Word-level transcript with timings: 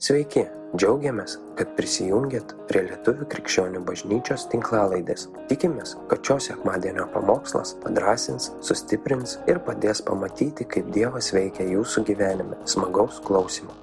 Sveiki, 0.00 0.46
džiaugiamės, 0.80 1.34
kad 1.58 1.74
prisijungiat 1.76 2.54
prie 2.70 2.86
Lietuvių 2.86 3.26
krikščionių 3.34 3.82
bažnyčios 3.84 4.46
tinklalaidės. 4.48 5.26
Tikimės, 5.50 5.92
kad 6.08 6.24
šios 6.24 6.46
sekmadienio 6.48 7.04
pamokslas 7.12 7.74
padrasins, 7.82 8.46
sustiprins 8.64 9.36
ir 9.44 9.60
padės 9.66 10.00
pamatyti, 10.00 10.64
kaip 10.64 10.88
Dievas 10.96 11.28
veikia 11.36 11.68
jūsų 11.74 12.06
gyvenime. 12.08 12.56
Smagaus 12.64 13.20
klausimų. 13.28 13.76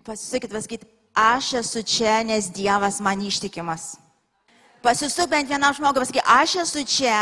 Pasisakykit, 0.00 0.56
pasakyti, 0.56 0.92
aš 1.12 1.52
esu 1.60 1.84
čia, 1.84 2.22
nes 2.24 2.48
Dievas 2.48 3.04
man 3.04 3.20
ištikimas. 3.20 3.98
Pasisuk 4.80 5.28
bent 5.28 5.52
vienam 5.52 5.76
žmogui, 5.76 6.06
pasakyti, 6.06 6.24
aš 6.24 6.56
esu 6.64 6.88
čia, 6.88 7.20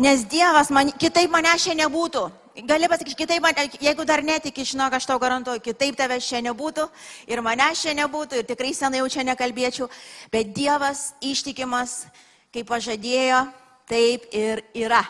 nes 0.00 0.24
Dievas 0.32 0.72
man, 0.72 0.96
kitaip 0.96 1.28
mane 1.28 1.52
čia 1.60 1.76
nebūtų. 1.76 2.30
Gali 2.66 2.88
pasakyti, 2.88 3.16
kitaip, 3.16 3.42
man, 3.42 3.54
jeigu 3.80 4.04
dar 4.04 4.22
netiki, 4.24 4.64
žinok, 4.66 4.96
aš 4.98 5.06
tau 5.08 5.18
garantuoju, 5.22 5.62
kitaip 5.64 5.96
tavęs 5.96 6.26
čia 6.26 6.42
nebūtų 6.44 6.86
ir 7.30 7.40
mane 7.44 7.70
čia 7.78 7.94
nebūtų 7.96 8.40
ir 8.40 8.48
tikrai 8.48 8.72
senai 8.76 9.00
jau 9.00 9.08
čia 9.08 9.24
nekalbėčiau, 9.28 9.88
bet 10.32 10.52
Dievas 10.56 11.10
ištikimas, 11.24 12.04
kaip 12.52 12.68
pažadėjo, 12.68 13.44
taip 13.90 14.28
ir 14.34 14.64
yra. 14.74 15.04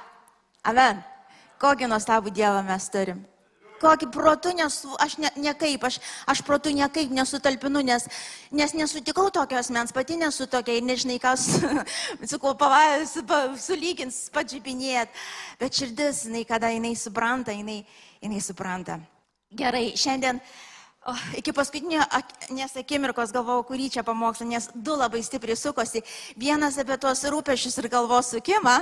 Amen. 0.63 1.03
Kokį 1.61 1.91
nuostabų 1.91 2.33
Dievą 2.35 2.63
mes 2.67 2.89
turim 2.93 3.25
kokį 3.81 4.11
protų 4.15 4.55
nesu, 4.59 4.93
aš 5.01 5.17
ne, 5.23 5.31
niekaip, 5.41 5.85
aš, 5.89 5.99
aš 6.31 6.43
protų 6.47 6.75
niekaip 6.77 7.13
nesutalpinu, 7.15 7.83
nes, 7.87 8.07
nes 8.53 8.75
nesutikau 8.77 9.29
tokios 9.35 9.71
mens, 9.75 9.95
pati 9.97 10.19
nesu 10.21 10.47
tokia 10.51 10.79
ir 10.79 10.87
nežinai, 10.87 11.19
kas 11.23 11.49
kuo 12.43 12.55
pavajus, 12.59 13.19
sulygins, 13.65 14.23
pačiupinėt, 14.35 15.13
bet 15.61 15.83
širdis, 15.83 16.27
jinai, 16.29 16.45
kada 16.49 16.73
jinai 16.75 16.97
supranta, 16.99 17.57
jinai, 17.57 17.83
jinai 18.21 18.43
supranta. 18.45 19.01
Gerai, 19.51 19.91
šiandien 19.99 20.43
O, 21.09 21.15
iki 21.33 21.53
paskutinio 21.57 22.03
nesakimirkos 22.53 23.31
galvojau, 23.33 23.63
kurį 23.71 23.87
čia 23.95 24.03
pamokslą, 24.05 24.45
nes 24.51 24.67
du 24.77 24.93
labai 25.01 25.23
stipriai 25.25 25.57
sukosi. 25.57 26.03
Vienas 26.37 26.77
apie 26.77 26.99
tuos 27.01 27.23
rūpešius 27.25 27.79
ir 27.81 27.89
galvos 27.89 28.35
sukimą, 28.35 28.75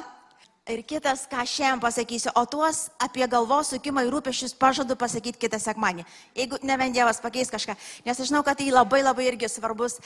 Ir 0.69 0.83
kitas, 0.85 1.23
ką 1.25 1.47
šiandien 1.49 1.81
pasakysiu, 1.81 2.29
o 2.37 2.45
tuos 2.45 2.91
apie 3.01 3.25
galvos 3.25 3.71
sukimą 3.73 4.03
ir 4.05 4.13
rūpešius 4.13 4.53
pažadu 4.53 4.99
pasakyti 5.01 5.41
kitą 5.41 5.57
sekmanį. 5.57 6.05
Jeigu 6.37 6.59
ne 6.61 6.77
vien 6.77 6.93
Dievas 6.93 7.23
pakeis 7.25 7.49
kažką, 7.49 7.73
nes 8.05 8.21
aš 8.21 8.29
žinau, 8.29 8.43
kad 8.45 8.61
tai 8.61 8.69
labai 8.69 9.01
labai 9.01 9.31
irgi 9.31 9.49
svarbus 9.49 9.97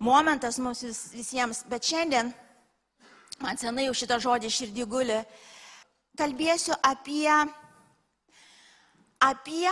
momentas 0.00 0.56
mums 0.56 0.80
visiems, 1.12 1.60
bet 1.68 1.84
šiandien, 1.84 2.32
man 3.44 3.60
senai 3.60 3.90
jau 3.90 3.98
šitą 4.00 4.16
žodį 4.24 4.54
širdį 4.56 4.88
guli, 4.88 5.20
kalbėsiu 6.16 6.80
apie, 6.80 7.36
apie 9.20 9.68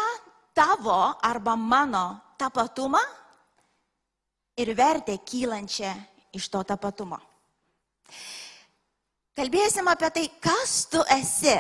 tavo 0.53 1.01
arba 1.25 1.57
mano 1.57 2.07
tapatumą 2.37 3.01
ir 4.61 4.77
vertę 4.77 5.17
kylančią 5.25 5.97
iš 6.37 6.53
to 6.53 6.61
tapatumo. 6.69 7.17
Kalbėsim 9.35 9.89
apie 9.91 10.11
tai, 10.15 10.25
kas 10.39 10.85
tu 10.87 11.01
esi. 11.11 11.57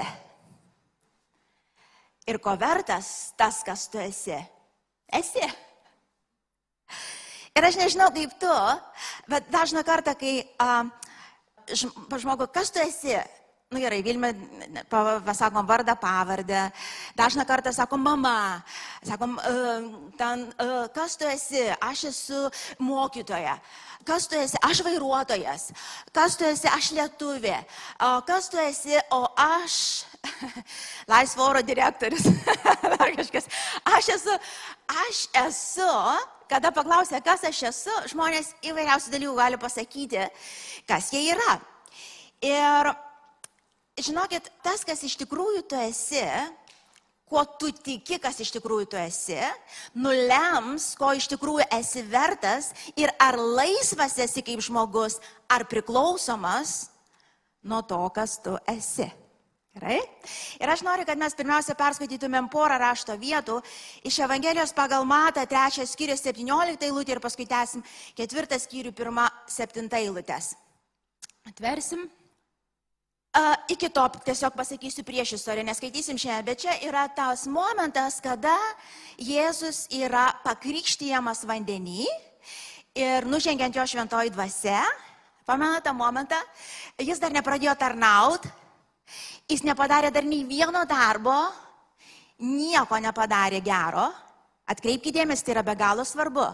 Ir 2.30 2.39
ko 2.41 2.55
vertas 2.56 3.34
tas, 3.36 3.62
kas 3.67 3.89
tu 3.91 3.98
esi. 3.98 4.36
Esi. 5.11 5.42
Ir 7.55 7.67
aš 7.67 7.78
nežinau 7.78 8.12
kaip 8.14 8.36
tu, 8.39 8.55
bet 9.30 9.50
dažną 9.50 9.83
kartą, 9.86 10.14
kai 10.19 10.36
a, 10.58 10.86
žmogu, 11.75 12.47
kas 12.55 12.70
tu 12.70 12.83
esi, 12.83 13.19
nu 13.75 13.83
gerai, 13.83 14.03
Vilmė, 14.06 14.30
pasakom 15.27 15.67
vardą, 15.67 15.97
pavardę, 15.98 16.69
dažną 17.19 17.47
kartą 17.48 17.72
sakom 17.75 18.03
mama, 18.06 18.62
sakom, 19.03 19.34
ten, 20.19 20.47
kas 20.94 21.19
tu 21.19 21.27
esi, 21.27 21.67
aš 21.83 22.06
esu 22.12 22.45
mokytoja. 22.78 23.58
Kas 24.05 24.27
tu 24.28 24.36
esi? 24.36 24.58
Aš 24.61 24.83
vairuotojas. 24.84 25.70
Kas 26.12 26.36
tu 26.36 26.45
esi? 26.45 26.69
Aš 26.69 26.91
lietuvė. 26.92 27.57
O 28.05 28.11
kas 28.29 28.51
tu 28.52 28.61
esi? 28.61 28.98
O 29.17 29.23
aš 29.40 30.05
laisvo 31.13 31.46
oro 31.48 31.63
direktorius. 31.64 32.27
Dar 32.98 33.14
kažkas. 33.17 33.48
Aš 33.96 34.11
esu, 34.18 34.36
aš 35.07 35.23
esu, 35.46 35.89
kada 36.52 36.73
paklausė, 36.77 37.23
kas 37.24 37.46
aš 37.48 37.63
esu, 37.70 37.96
žmonės 38.13 38.52
įvairiausių 38.68 39.14
dalykų 39.17 39.39
gali 39.40 39.61
pasakyti, 39.63 40.29
kas 40.89 41.08
jie 41.14 41.24
yra. 41.33 41.57
Ir 42.45 42.92
žinokit, 44.00 44.50
tas, 44.64 44.84
kas 44.86 45.02
iš 45.06 45.16
tikrųjų 45.22 45.64
tu 45.70 45.78
esi, 45.78 46.22
kuo 47.30 47.44
tu 47.58 47.70
tiki, 47.72 48.18
kas 48.22 48.38
iš 48.42 48.52
tikrųjų 48.56 48.88
tu 48.92 48.98
esi, 49.00 49.40
nulems, 49.96 50.92
ko 50.98 51.14
iš 51.16 51.28
tikrųjų 51.32 51.66
esi 51.78 52.04
vertas 52.06 52.72
ir 53.00 53.12
ar 53.22 53.38
laisvas 53.38 54.18
esi 54.22 54.44
kaip 54.44 54.62
žmogus, 54.64 55.20
ar 55.50 55.66
priklausomas 55.70 56.90
nuo 57.64 57.83
to, 57.86 58.00
kas 58.14 58.38
tu 58.44 58.56
esi. 58.70 59.08
Gerai? 59.74 59.98
Ir 60.62 60.70
aš 60.70 60.84
noriu, 60.86 61.02
kad 61.08 61.18
mes 61.18 61.34
pirmiausia 61.34 61.74
perskaitytumėm 61.74 62.46
porą 62.52 62.77
rašto 62.78 63.16
vietų 63.18 63.56
iš 64.06 64.20
Evangelijos 64.22 64.70
pagal 64.77 65.02
Matą, 65.02 65.42
trečias 65.50 65.96
skyrius 65.96 66.22
17 66.22 66.86
eilutė 66.86 67.16
ir 67.16 67.22
paskui 67.24 67.48
tęsim 67.50 67.83
ketvirtą 68.14 68.60
skyrių, 68.62 68.94
pirmą 68.94 69.27
septintą 69.50 69.98
eilutės. 69.98 70.52
Atversim. 71.50 72.06
Iki 73.67 73.89
to 73.90 74.05
tiesiog 74.22 74.55
pasakysiu 74.55 75.02
prieš 75.02 75.33
istoriją, 75.34 75.67
neskaitysim 75.67 76.18
šiandien, 76.20 76.46
bet 76.46 76.61
čia 76.62 76.74
yra 76.86 77.08
tas 77.11 77.48
momentas, 77.50 78.20
kada 78.22 78.55
Jėzus 79.18 79.89
yra 79.90 80.28
pakrikštyjamas 80.45 81.42
vandenį 81.42 82.06
ir 82.95 83.27
nužengiant 83.27 83.74
jo 83.74 83.83
šventoji 83.90 84.30
dvasia, 84.30 84.84
pamenate 85.42 85.89
tą 85.89 85.96
momentą, 85.98 86.39
jis 87.02 87.18
dar 87.18 87.34
nepradėjo 87.34 87.74
tarnauti, 87.74 88.52
jis 89.51 89.66
nepadarė 89.66 90.14
dar 90.14 90.22
nei 90.22 90.46
vieno 90.46 90.84
darbo, 90.86 91.34
nieko 92.39 93.02
nepadarė 93.02 93.58
gero, 93.66 94.12
Atkreipkite 94.64 95.19
dėmesį, 95.19 95.45
tai 95.45 95.52
yra 95.52 95.63
be 95.67 95.75
galo 95.77 96.07
svarbu. 96.08 96.47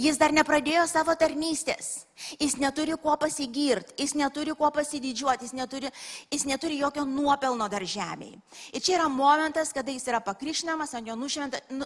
Jis 0.00 0.16
dar 0.16 0.32
nepradėjo 0.32 0.86
savo 0.88 1.12
tarnystės. 1.20 2.06
Jis 2.40 2.54
neturi 2.56 2.94
kuo 3.00 3.12
pasigirti, 3.20 3.98
jis 4.00 4.14
neturi 4.16 4.54
kuo 4.56 4.70
pasididžiuoti, 4.72 5.44
jis 5.44 5.52
neturi, 5.58 5.90
jis 6.32 6.46
neturi 6.48 6.78
jokio 6.80 7.04
nuopelno 7.04 7.66
dar 7.68 7.84
žemėje. 7.84 8.38
Ir 8.72 8.80
čia 8.80 8.94
yra 8.96 9.10
momentas, 9.12 9.74
kada 9.76 9.92
jis 9.92 10.08
yra 10.08 10.22
pakrišinamas, 10.24 10.94
ant 10.96 11.12
jo 11.12 11.18
nu, 11.20 11.28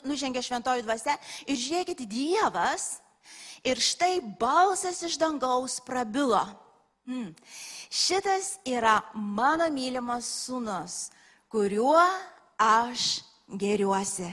nužengia 0.06 0.44
šventoji 0.46 0.86
dvasia. 0.86 1.18
Ir 1.50 1.58
žiūrėkit, 1.58 2.06
Dievas. 2.06 3.00
Ir 3.66 3.82
štai 3.82 4.20
balsas 4.38 5.02
iš 5.02 5.18
dangaus 5.18 5.80
prabilo. 5.82 6.44
Hmm. 7.08 7.34
Šitas 7.90 8.60
yra 8.62 9.00
mano 9.14 9.66
mylimas 9.74 10.28
sūnus, 10.46 11.10
kuriuo 11.50 11.98
aš 12.62 13.24
geriuosi. 13.50 14.30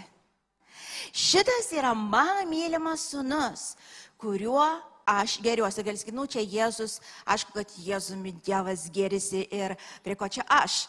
Šitas 1.10 1.72
yra 1.74 1.94
mano 1.98 2.46
mylimas 2.50 3.10
sunus, 3.12 3.74
kuriuo 4.22 4.68
aš 5.06 5.40
geriuosi. 5.42 5.84
Gal 5.84 5.98
sakyti, 5.98 6.16
nu 6.16 6.28
čia 6.30 6.46
Jėzus, 6.46 7.00
aišku, 7.26 7.56
kad 7.56 7.74
Jėzumi 7.82 8.36
Dievas 8.46 8.88
gerisi 8.94 9.48
ir 9.50 9.76
prie 10.06 10.16
ko 10.16 10.30
čia 10.30 10.46
aš. 10.48 10.86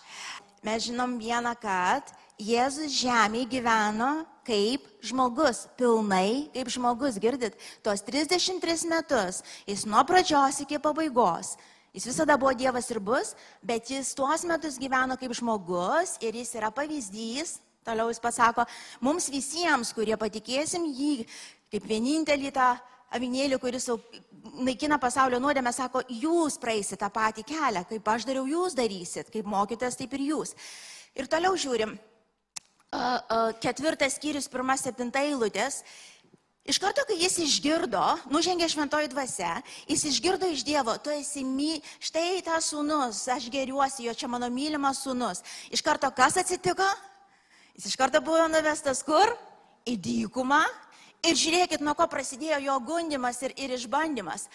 Mes 0.62 0.84
žinom 0.86 1.16
vieną, 1.18 1.56
kad 1.58 2.12
Jėzus 2.38 2.92
žemėje 3.00 3.50
gyveno 3.56 4.12
kaip 4.46 4.86
žmogus, 5.02 5.66
pilnai 5.78 6.48
kaip 6.54 6.70
žmogus, 6.70 7.18
girdit, 7.22 7.58
tuos 7.82 8.02
33 8.06 8.88
metus, 8.90 9.42
jis 9.66 9.86
nuo 9.86 10.02
pradžios 10.06 10.62
iki 10.64 10.78
pabaigos 10.82 11.56
Jis 11.92 12.06
visada 12.08 12.38
buvo 12.40 12.54
Dievas 12.56 12.88
ir 12.88 12.96
bus, 13.04 13.34
bet 13.60 13.90
jis 13.92 14.14
tuos 14.16 14.46
metus 14.48 14.78
gyveno 14.80 15.12
kaip 15.20 15.34
žmogus 15.36 16.16
ir 16.24 16.38
jis 16.40 16.54
yra 16.56 16.70
pavyzdys 16.72 17.58
Toliau 17.82 18.12
jis 18.12 18.22
pasako, 18.22 18.64
mums 19.02 19.26
visiems, 19.32 19.90
kurie 19.96 20.14
patikėsim 20.18 20.84
jį 20.86 21.26
kaip 21.72 21.86
vienintelį 21.88 22.52
tą 22.54 22.68
avinėlį, 23.16 23.58
kuris 23.60 23.88
naikina 24.62 24.98
pasaulio 25.00 25.40
nuodėmę, 25.42 25.72
sako, 25.74 26.04
jūs 26.08 26.58
praeisit 26.60 27.00
tą 27.00 27.08
patį 27.12 27.44
kelią, 27.48 27.84
kaip 27.88 28.08
aš 28.14 28.26
dariau, 28.28 28.46
jūs 28.48 28.76
darysit, 28.76 29.30
kaip 29.32 29.48
mokytas, 29.48 29.98
taip 29.98 30.14
ir 30.16 30.24
jūs. 30.30 30.54
Ir 31.16 31.28
toliau 31.32 31.56
žiūrim, 31.58 31.96
ketvirtas 33.64 34.18
skyrius, 34.18 34.48
pirmas, 34.52 34.84
septinta 34.84 35.24
eilutės. 35.24 35.82
Iš 36.68 36.78
karto, 36.78 37.02
kai 37.08 37.16
jis 37.18 37.40
išgirdo, 37.42 38.02
nužengė 38.30 38.68
šventoji 38.70 39.08
dvasia, 39.10 39.56
jis 39.90 40.04
išgirdo 40.12 40.46
iš 40.52 40.62
Dievo, 40.62 40.94
tu 41.02 41.10
esi 41.10 41.42
my, 41.42 41.80
štai 41.98 42.38
tas 42.46 42.68
sūnus, 42.70 43.24
aš 43.34 43.48
geriuosi, 43.50 44.06
jo 44.06 44.14
čia 44.14 44.30
mano 44.30 44.46
mylimas 44.52 45.02
sūnus. 45.02 45.42
Iš 45.74 45.82
karto 45.82 46.12
kas 46.14 46.38
atsitiko? 46.38 46.86
Jis 47.76 47.90
iš 47.92 47.96
karto 47.96 48.20
buvo 48.24 48.46
nuvestas 48.52 49.02
kur? 49.06 49.32
Į 49.88 49.96
dykumą. 49.98 50.62
Ir 51.22 51.36
žiūrėkit, 51.38 51.82
nuo 51.86 51.94
ko 51.94 52.08
prasidėjo 52.10 52.58
jo 52.64 52.78
gundimas 52.82 53.38
ir, 53.46 53.54
ir 53.56 53.76
išbandymas. 53.76 54.48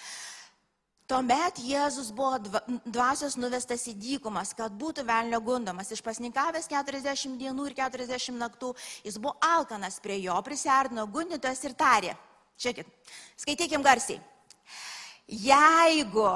Tuomet 1.08 1.62
Jėzus 1.64 2.10
buvo 2.12 2.36
dva- 2.44 2.62
dvasios 2.84 3.38
nuvestas 3.40 3.86
į 3.88 3.94
dykumas, 3.96 4.52
kad 4.52 4.74
būtų 4.75 5.06
velnio 5.08 5.40
gundomas. 5.40 5.94
Išpasninkavęs 5.96 6.68
40 6.68 7.38
dienų 7.40 7.69
ir 7.69 7.75
40 7.78 8.36
naktų, 8.36 8.74
jis 9.08 9.16
buvo 9.16 9.38
alkanas 9.40 10.02
prie 10.04 10.19
jo, 10.19 10.36
prisardino 10.44 11.08
gundytojas 11.08 11.64
ir 11.64 11.78
tarė. 11.80 12.18
Žiūrėkit, 12.60 12.92
skaitykim 13.40 13.86
garsiai. 13.86 14.19
Jeigu, 15.28 16.28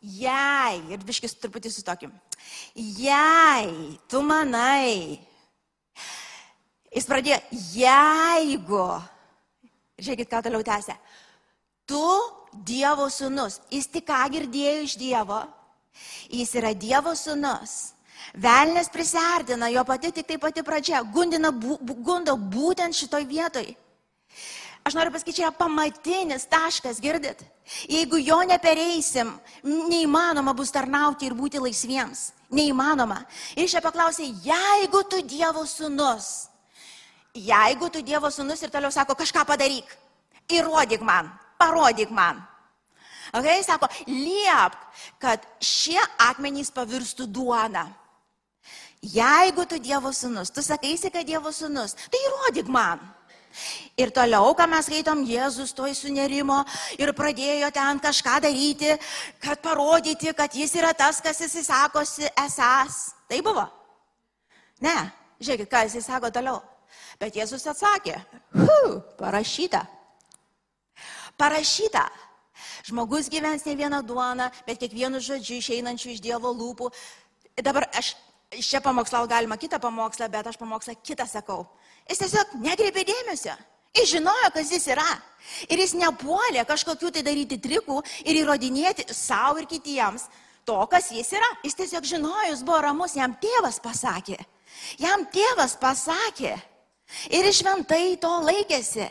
jei, 0.00 0.76
ir 0.92 1.08
biškis 1.08 1.38
truputį 1.40 1.72
sutokim, 1.72 2.12
jei 2.76 3.96
tu 4.08 4.20
manai, 4.20 5.16
jis 6.94 7.06
pradėjo, 7.08 7.38
jeigu, 7.74 8.84
žiūrėkit, 10.00 10.30
ką 10.30 10.42
toliau 10.46 10.66
tęsia, 10.66 10.98
tu 11.88 12.04
Dievo 12.50 13.06
sūnus, 13.12 13.60
jis 13.70 13.86
tik 13.86 14.08
ką 14.08 14.24
girdėjo 14.34 14.82
iš 14.82 14.96
Dievo, 14.98 15.44
jis 16.32 16.54
yra 16.58 16.74
Dievo 16.74 17.14
sūnus. 17.14 17.94
Velnes 18.34 18.90
prisardina, 18.92 19.70
jo 19.72 19.82
pati 19.86 20.10
tik 20.14 20.26
tai 20.28 20.36
pati 20.38 20.62
pradžia, 20.62 21.00
gundina, 21.02 21.50
bu, 21.50 21.78
gundo 21.80 22.36
būtent 22.36 22.94
šitoj 22.94 23.24
vietoj. 23.26 23.70
Aš 24.84 24.96
noriu 24.96 25.12
pasakyti, 25.12 25.38
čia 25.38 25.46
yra 25.48 25.54
pamatinis 25.56 26.46
taškas, 26.50 27.00
girdit? 27.02 27.42
Jeigu 27.88 28.20
jo 28.22 28.40
nepereisim, 28.48 29.32
neįmanoma 29.62 30.54
bus 30.56 30.72
tarnauti 30.74 31.28
ir 31.28 31.36
būti 31.36 31.60
laisviems. 31.62 32.30
Neįmanoma. 32.50 33.20
Ir 33.54 33.68
čia 33.70 33.82
paklausė, 33.84 34.26
jeigu 34.42 35.04
tu 35.10 35.20
Dievo 35.22 35.62
sūnus, 35.68 36.49
jeigu 37.34 37.90
tu 37.92 38.02
Dievo 38.02 38.30
sūnus 38.32 38.62
ir 38.64 38.72
toliau 38.72 38.92
sako, 38.94 39.16
kažką 39.18 39.44
padaryk, 39.48 39.96
įrodyk 40.50 41.04
man, 41.04 41.30
parodyk 41.60 42.10
man. 42.10 42.42
Okay, 43.30 43.62
sako, 43.62 43.86
liepk, 44.10 44.78
kad 45.22 45.44
šie 45.62 46.00
akmenys 46.18 46.72
pavirstų 46.74 47.28
duona. 47.30 47.86
Jeigu 49.00 49.64
tu 49.64 49.78
Dievo 49.80 50.10
sūnus, 50.12 50.50
tu 50.52 50.64
sakaisi, 50.64 51.12
kad 51.14 51.24
Dievo 51.28 51.52
sūnus, 51.54 51.94
tai 52.10 52.20
įrodyk 52.26 52.68
man. 52.68 53.00
Ir 53.98 54.12
toliau, 54.14 54.52
ką 54.54 54.66
mes 54.70 54.86
skaitom, 54.86 55.24
Jėzus 55.26 55.74
toj 55.74 55.94
sunerimo 55.98 56.60
ir 56.98 57.10
pradėjo 57.18 57.70
ten 57.74 57.98
kažką 58.02 58.38
daryti, 58.46 58.94
kad 59.42 59.58
parodyti, 59.62 60.30
kad 60.36 60.54
jis 60.54 60.74
yra 60.78 60.92
tas, 60.94 61.18
kas 61.22 61.40
jis 61.42 61.56
sakosi 61.66 62.30
esas. 62.44 63.00
Tai 63.30 63.40
buvo. 63.46 63.66
Ne, 64.80 64.96
žiūrėkit, 65.42 65.70
ką 65.70 65.82
jis 65.88 66.06
sako 66.06 66.30
toliau. 66.34 66.60
Bet 67.20 67.36
Jėzus 67.36 67.66
atsakė, 67.68 68.16
hu, 68.56 69.00
parašyta. 69.20 69.84
Parašyta. 71.40 72.06
Žmogus 72.88 73.28
gyvens 73.32 73.64
ne 73.68 73.74
vieną 73.76 74.00
duoną, 74.04 74.48
bet 74.66 74.80
kiekvienu 74.80 75.20
žodžiu 75.20 75.60
išeinančiu 75.60 76.14
iš 76.14 76.22
Dievo 76.24 76.52
lūpų. 76.52 76.88
Dabar 77.60 77.86
aš 77.96 78.14
iš 78.56 78.68
čia 78.72 78.80
pamokslau 78.82 79.28
galima 79.28 79.56
kitą 79.60 79.78
pamokslą, 79.78 80.28
bet 80.32 80.46
aš 80.46 80.56
pamokslą 80.58 80.96
kitą 81.04 81.26
sakau. 81.28 81.66
Jis 82.08 82.24
tiesiog 82.24 82.56
negreipė 82.64 83.04
dėmesio. 83.06 83.54
Jis 83.94 84.14
žinojo, 84.14 84.50
kas 84.54 84.70
jis 84.72 84.86
yra. 84.94 85.08
Ir 85.68 85.82
jis 85.82 85.94
nepuolė 85.98 86.64
kažkokių 86.66 87.10
tai 87.14 87.24
daryti 87.26 87.58
trikų 87.62 88.00
ir 88.24 88.40
įrodinėti 88.42 89.06
savo 89.14 89.60
ir 89.60 89.68
kitiems 89.70 90.28
to, 90.64 90.78
kas 90.90 91.10
jis 91.14 91.32
yra. 91.36 91.50
Jis 91.66 91.78
tiesiog 91.78 92.06
žinojo, 92.06 92.50
jis 92.52 92.64
buvo 92.66 92.80
ramus, 92.86 93.16
jam 93.18 93.34
tėvas 93.42 93.80
pasakė. 93.82 94.38
Jam 95.02 95.26
tėvas 95.32 95.76
pasakė. 95.80 96.54
Ir 97.34 97.48
šventai 97.54 98.16
to 98.20 98.30
laikėsi. 98.46 99.08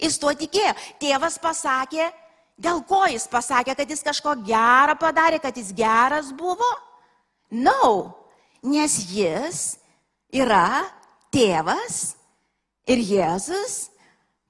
Jis 0.00 0.18
tuo 0.22 0.32
tikėjo. 0.36 0.74
Tėvas 1.02 1.38
pasakė, 1.42 2.08
dėl 2.56 2.82
ko 2.88 3.04
jis 3.10 3.26
pasakė, 3.30 3.74
kad 3.76 3.90
jis 3.90 4.04
kažko 4.06 4.36
gerą 4.46 4.96
padarė, 5.00 5.40
kad 5.42 5.56
jis 5.56 5.72
geras 5.76 6.30
buvo? 6.34 6.68
No, 7.50 8.14
nes 8.62 8.96
jis 9.12 9.64
yra 10.34 10.84
tėvas 11.34 12.14
ir 12.90 13.02
Jėzus 13.02 13.94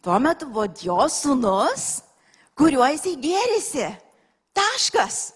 tuo 0.05 0.19
metu 0.21 0.47
buvo 0.53 0.69
jo 0.85 1.07
sūnus, 1.09 2.03
kuriuo 2.59 2.85
jisai 2.93 3.17
gėrisi. 3.21 3.87
Taškas. 4.55 5.33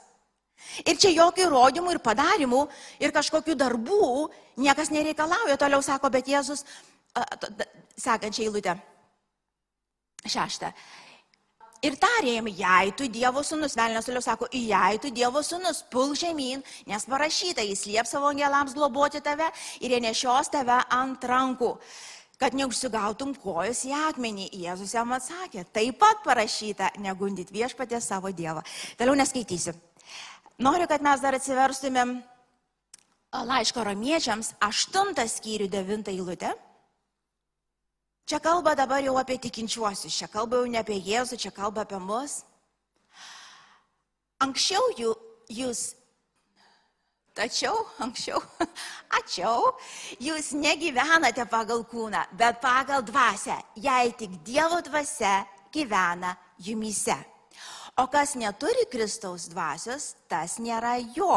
Ir 0.84 0.99
čia 1.00 1.11
jokių 1.11 1.46
įrodymų 1.46 1.94
ir 1.94 2.00
padarimų 2.04 2.61
ir 3.02 3.14
kažkokių 3.16 3.56
darbų 3.58 4.28
niekas 4.61 4.93
nereikalauja. 4.94 5.56
Toliau 5.58 5.81
sako, 5.82 6.11
bet 6.12 6.28
Jėzus, 6.28 6.62
sekančią 7.99 8.46
eilutę, 8.46 8.78
šeštą. 10.26 10.72
Ir 11.87 11.94
tarė 11.94 12.32
jam, 12.34 12.49
jei 12.50 12.90
tu 12.99 13.06
Dievo 13.06 13.44
sūnus, 13.46 13.76
velnės 13.78 14.08
toliau 14.08 14.22
sako, 14.25 14.49
jei 14.50 14.99
tu 14.99 15.12
Dievo 15.14 15.44
sūnus, 15.46 15.84
pul 15.93 16.10
žemyn, 16.19 16.64
nes 16.90 17.06
parašyta, 17.06 17.62
jis 17.62 17.84
liep 17.87 18.08
savo 18.10 18.26
angelams 18.32 18.75
globoti 18.75 19.22
tave 19.22 19.46
ir 19.78 19.94
jie 19.94 20.00
nešios 20.02 20.50
tave 20.50 20.81
ant 20.90 21.22
rankų, 21.22 21.70
kad 22.43 22.56
neužsigautum 22.58 23.37
kojos 23.38 23.84
į 23.87 23.94
akmenį. 24.08 24.49
Jėzus 24.58 24.96
jam 24.96 25.14
atsakė, 25.14 25.69
taip 25.70 26.00
pat 26.02 26.25
parašyta, 26.26 26.90
negundit 26.99 27.54
viešpatė 27.54 28.02
savo 28.02 28.34
Dievą. 28.34 28.66
Toliau 28.99 29.14
neskaitysiu. 29.22 29.76
Noriu, 30.58 30.90
kad 30.90 31.04
mes 31.06 31.22
dar 31.22 31.38
atsiverstumėm 31.38 32.16
laiško 33.31 33.87
romiečiams, 33.87 34.56
aštuntą 34.66 35.28
skyrių, 35.31 35.70
devintą 35.70 36.11
eilutę. 36.11 36.56
Čia 38.28 38.42
kalba 38.44 38.75
dabar 38.76 39.00
jau 39.00 39.14
apie 39.16 39.38
tikinčiuosius, 39.40 40.12
čia 40.12 40.26
kalba 40.28 40.58
jau 40.60 40.69
ne 40.69 40.76
apie 40.76 40.98
Jėzų, 41.00 41.38
čia 41.40 41.48
kalba 41.48 41.86
apie 41.86 41.96
mus. 41.96 42.42
Anksčiau 44.44 44.82
jų, 44.98 45.14
jūs, 45.48 45.94
tačiau, 47.32 47.86
anksčiau, 48.04 48.42
ačiau, 49.19 49.70
jūs 50.20 50.50
negyvenate 50.60 51.46
pagal 51.48 51.80
kūną, 51.88 52.26
bet 52.36 52.60
pagal 52.60 53.00
dvasę, 53.08 53.56
jei 53.80 54.12
tik 54.12 54.34
Dievo 54.44 54.82
dvasia 54.84 55.46
gyvena 55.72 56.34
jumise. 56.60 57.16
O 57.96 58.04
kas 58.12 58.36
neturi 58.36 58.84
Kristaus 58.92 59.48
dvasios, 59.48 60.12
tas 60.28 60.58
nėra 60.60 60.98
jo. 61.16 61.32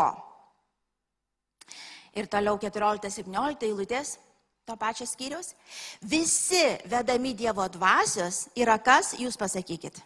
Ir 2.19 2.27
toliau 2.27 2.59
14-17 2.59 3.63
eilutės 3.69 4.17
to 4.65 4.75
pačio 4.77 5.05
skyrius. 5.05 5.53
Visi 6.01 6.77
vedami 6.85 7.33
Dievo 7.33 7.67
dvasios 7.67 8.47
yra 8.55 8.77
kas, 8.77 9.15
jūs 9.19 9.37
pasakykit. 9.39 10.01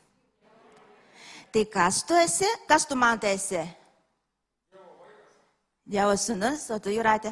Tai 1.51 1.63
kas 1.71 2.03
tu 2.03 2.15
esi, 2.19 2.47
kas 2.67 2.87
tu 2.87 2.95
man 2.99 3.19
tai 3.19 3.35
esi? 3.37 3.61
Dievo 5.85 6.15
sūnus, 6.17 6.65
o 6.73 6.79
tu 6.81 6.89
jūratė? 6.89 7.31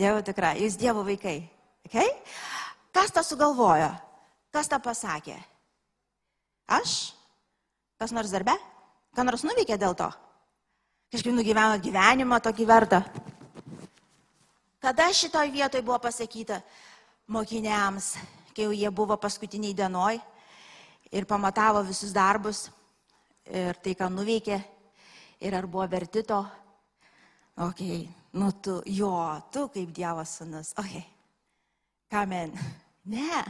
Dievo 0.00 0.22
tikra, 0.24 0.54
jūs 0.56 0.78
Dievo 0.80 1.04
vaikai. 1.04 1.42
Okay? 1.86 2.08
Kas 2.94 3.12
tą 3.14 3.22
sugalvojo? 3.26 3.90
Kas 4.50 4.70
tą 4.70 4.80
pasakė? 4.82 5.36
Aš? 6.70 7.12
Kas 8.00 8.14
nors 8.16 8.32
darbe? 8.32 8.54
Ką 9.14 9.26
nors 9.26 9.44
nuveikė 9.44 9.76
dėl 9.78 9.94
to? 9.98 10.08
Kažkaip 11.10 11.34
nugyveno 11.34 11.76
gyvenimą 11.82 12.38
tokį 12.42 12.66
vertą. 12.66 13.02
Kada 14.80 15.12
šitoj 15.12 15.50
vietoj 15.52 15.82
buvo 15.84 15.98
pasakyta 16.00 16.56
mokiniams, 17.28 18.14
kai 18.56 18.64
jau 18.64 18.72
jie 18.72 18.88
buvo 18.88 19.18
paskutiniai 19.20 19.76
dienoj 19.76 20.16
ir 21.12 21.26
pamatavo 21.28 21.82
visus 21.84 22.14
darbus 22.16 22.62
ir 23.44 23.76
tai, 23.84 23.92
ką 23.92 24.08
nuveikė 24.08 24.56
ir 25.44 25.56
ar 25.58 25.68
buvo 25.68 25.84
verti 25.84 26.22
to? 26.24 26.40
Ok, 27.60 27.82
nu 28.40 28.48
tu, 28.64 28.78
jo, 28.88 29.12
tu 29.52 29.66
kaip 29.68 29.92
Dievo 29.92 30.24
sūnus. 30.24 30.72
Ok, 30.80 30.96
kamen. 32.08 32.56
Ne, 33.12 33.44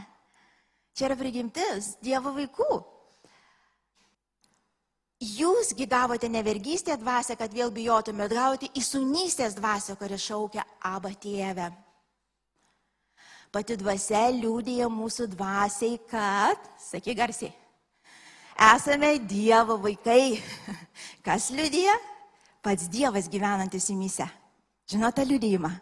čia 0.91 1.13
yra 1.13 1.21
prigimtis 1.21 1.93
Dievo 2.03 2.35
vaikų. 2.35 2.73
Jūsgi 5.21 5.85
gavote 5.85 6.31
ne 6.33 6.41
vergystę 6.41 6.95
dvasę, 6.97 7.35
kad 7.37 7.53
vėl 7.53 7.69
bijotumėt, 7.69 8.33
gavote 8.33 8.71
įsunystės 8.81 9.53
dvasę, 9.59 9.93
kuri 10.01 10.17
šaukia 10.17 10.65
Abba 10.81 11.13
tėvę. 11.13 11.67
Pati 13.53 13.77
dvasia 13.77 14.31
liūdėja 14.33 14.89
mūsų 14.89 15.27
dvasiai, 15.35 15.99
kad, 16.09 16.57
sakyk 16.81 17.19
garsiai, 17.19 17.53
esame 18.71 19.19
Dievo 19.29 19.77
vaikai. 19.83 20.41
Kas 21.27 21.51
liūdėja? 21.53 21.99
Pats 22.65 22.89
Dievas 22.89 23.29
gyvenantis 23.29 23.91
įmise. 23.93 24.25
Žinote 24.89 25.29
liūdėjimą? 25.29 25.75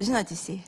Žinote 0.00 0.32
jisai? 0.32 0.62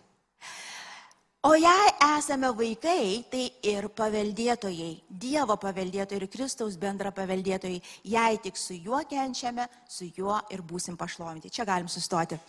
O 1.44 1.52
jei 1.60 1.90
esame 2.16 2.48
vaikai, 2.56 3.24
tai 3.28 3.42
ir 3.68 3.90
paveldėtojai, 3.92 4.92
Dievo 5.08 5.58
paveldėtojai 5.60 6.22
ir 6.22 6.30
Kristaus 6.32 6.78
bendra 6.80 7.12
paveldėtojai, 7.12 7.82
jei 8.14 8.38
tik 8.40 8.56
su 8.56 8.72
juo 8.72 9.02
kenčiame, 9.10 9.66
su 9.84 10.08
juo 10.16 10.38
ir 10.48 10.62
būsim 10.64 10.96
pašlovinti. 10.96 11.52
Čia 11.52 11.66
galim 11.68 11.90
sustoti. 11.92 12.40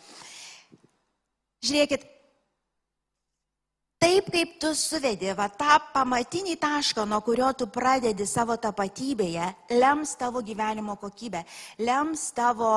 Žiūrėkit, 1.65 2.11
Taip 4.05 4.27
kaip 4.29 4.57
tu 4.61 4.69
suvedi 4.77 5.31
va 5.33 5.47
tą 5.49 5.79
pamatinį 5.93 6.55
tašką, 6.61 7.07
nuo 7.09 7.17
kurio 7.25 7.47
tu 7.57 7.65
pradedi 7.73 8.27
savo 8.29 8.53
tapatybėje, 8.61 9.47
lems 9.71 10.11
tavo 10.19 10.43
gyvenimo 10.45 10.93
kokybę, 11.01 11.41
lems 11.81 12.27
tavo, 12.37 12.69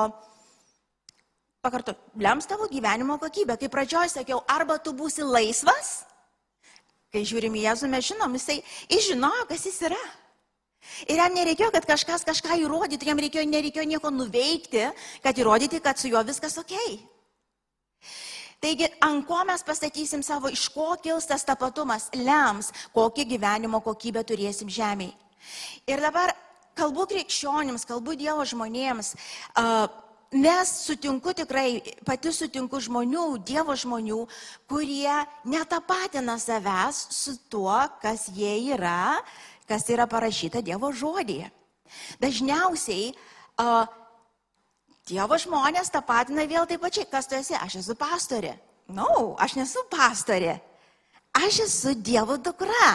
pakartu, 1.61 1.95
lems 2.15 2.47
tavo 2.47 2.67
gyvenimo 2.71 3.19
kokybę. 3.19 3.57
Kaip 3.59 3.71
pradžioje 3.73 4.13
sakiau, 4.15 4.41
arba 4.47 4.79
tu 4.79 4.93
būsi 4.95 5.25
laisvas, 5.25 6.05
kai 7.13 7.25
žiūrim 7.25 7.55
į 7.57 7.65
Jėzų, 7.67 7.91
mes 7.91 8.09
žinom, 8.11 8.35
jisai 8.37 8.59
žinojo, 9.09 9.45
kas 9.49 9.65
jis 9.67 9.79
yra. 9.89 10.01
Ir 11.11 11.19
jam 11.19 11.35
nereikėjo, 11.35 11.69
kad 11.75 11.85
kažkas 11.85 12.25
kažką 12.27 12.55
įrodytų, 12.63 13.09
jam 13.11 13.19
reikėjo, 13.19 13.45
nereikėjo 13.49 13.85
nieko 13.89 14.11
nuveikti, 14.13 14.87
kad 15.23 15.37
įrodyti, 15.37 15.81
kad 15.83 15.99
su 15.99 16.11
juo 16.11 16.21
viskas 16.25 16.55
ok. 16.61 16.75
Taigi, 18.59 18.89
ant 19.03 19.23
ko 19.27 19.39
mes 19.47 19.63
pastatysim 19.63 20.23
savo, 20.25 20.51
iš 20.51 20.65
ko 20.73 20.91
kils 20.99 21.27
tas 21.29 21.45
tapatumas, 21.47 22.09
lems, 22.15 22.73
kokią 22.95 23.27
gyvenimo 23.27 23.79
kokybę 23.83 24.23
turėsim 24.27 24.71
žemėje. 24.71 25.15
Ir 25.87 26.03
dabar 26.03 26.33
kalbu 26.75 27.05
krikščionims, 27.11 27.87
kalbu 27.87 28.17
Dievo 28.19 28.43
žmonėms, 28.47 29.13
nes 30.31 30.71
sutinku 30.85 31.33
tikrai, 31.33 31.81
pati 32.05 32.31
sutinku 32.33 32.79
žmonių, 32.81 33.39
Dievo 33.45 33.73
žmonių, 33.73 34.19
kurie 34.69 35.15
netapatina 35.49 36.37
savęs 36.37 37.07
su 37.13 37.37
tuo, 37.49 37.77
kas 38.01 38.27
jie 38.33 38.73
yra, 38.75 39.19
kas 39.69 39.89
yra 39.89 40.05
parašyta 40.09 40.61
Dievo 40.61 40.91
žodėje. 40.93 41.49
Dažniausiai 42.21 43.13
Dievo 45.09 45.37
žmonės 45.41 45.89
tapatina 45.89 46.45
vėl 46.45 46.67
taip 46.69 46.83
pačiai, 46.85 47.09
kas 47.09 47.25
tu 47.25 47.33
esi, 47.33 47.57
aš 47.57 47.79
esu 47.81 47.95
pastorė. 47.97 48.53
Na, 48.89 49.05
no, 49.05 49.33
aš 49.41 49.55
nesu 49.57 49.81
pastorė. 49.89 50.59
Aš 51.33 51.63
esu 51.65 51.95
Dievo 51.97 52.37
dukra. 52.37 52.93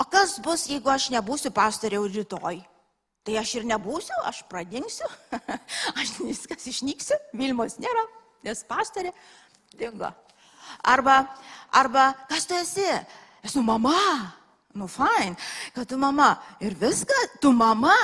O 0.00 0.04
kas 0.08 0.38
bus, 0.40 0.68
jeigu 0.70 0.88
aš 0.92 1.10
nebūsiu 1.12 1.52
pastorė 1.52 2.00
rytoj? 2.00 2.60
Tai 3.28 3.34
aš 3.36 3.50
ir 3.58 3.66
nebūsiu, 3.68 4.14
aš 4.24 4.38
pradingsiu, 4.48 5.04
aš 6.00 6.14
viskas 6.16 6.62
išnyksiu, 6.70 7.18
Vilmos 7.36 7.74
nėra, 7.76 8.06
nes 8.46 8.62
pastorė 8.64 9.10
dingo. 9.76 10.08
Arba, 10.80 11.18
arba 11.68 12.06
kas 12.30 12.48
tu 12.48 12.56
esi? 12.56 12.86
Esu 13.44 13.60
mama. 13.60 13.92
Nu, 14.72 14.88
fine, 14.88 15.36
kad 15.76 15.84
tu 15.92 15.98
mama. 16.00 16.38
Ir 16.64 16.72
viską, 16.80 17.18
tu 17.44 17.52
mama. 17.52 17.98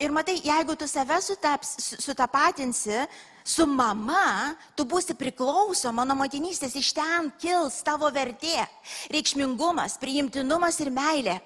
Ir 0.00 0.08
matai, 0.16 0.38
jeigu 0.40 0.72
tu 0.72 0.88
save 0.88 1.20
sutaps, 1.20 1.76
sutapatinsi 2.00 3.04
su 3.44 3.68
mama, 3.68 4.56
tu 4.72 4.88
būsi 4.88 5.20
priklausoma 5.20 6.08
nuo 6.08 6.16
motinystės, 6.22 6.80
iš 6.80 6.94
ten 6.96 7.28
kils 7.44 7.82
tavo 7.84 8.08
vertė, 8.08 8.64
reikšmingumas, 9.12 10.00
priimtinumas 10.00 10.80
ir 10.80 10.94
meilė. 10.96 11.36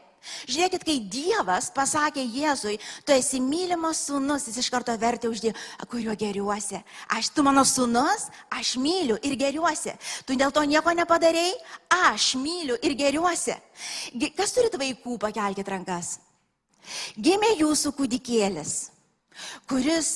Žiūrėkit, 0.48 0.84
kai 0.86 0.96
Dievas 1.12 1.70
pasakė 1.74 2.22
Jėzui, 2.24 2.78
tu 3.04 3.14
esi 3.14 3.40
mylimas 3.42 4.02
sūnus, 4.08 4.48
jis 4.48 4.60
iš 4.62 4.70
karto 4.72 4.94
vertė 5.00 5.30
už 5.30 5.42
Dievą, 5.44 5.64
kuriuo 5.90 6.16
geriuosi. 6.18 6.80
Aš, 7.16 7.30
tu 7.36 7.44
mano 7.46 7.64
sūnus, 7.68 8.28
aš 8.52 8.74
myliu 8.80 9.18
ir 9.22 9.36
geriuosi. 9.40 9.94
Tu 10.26 10.36
dėl 10.40 10.52
to 10.54 10.64
nieko 10.68 10.94
nepadarėjai, 10.96 11.56
aš 12.10 12.34
myliu 12.40 12.78
ir 12.82 12.96
geriuosi. 12.98 13.56
Kas 14.36 14.56
turit 14.56 14.76
vaikų, 14.80 15.18
pakelkite 15.22 15.74
rankas. 15.74 16.18
Gimė 17.16 17.54
jūsų 17.56 17.94
kūdikėlis, 17.96 18.74
kuris 19.68 20.10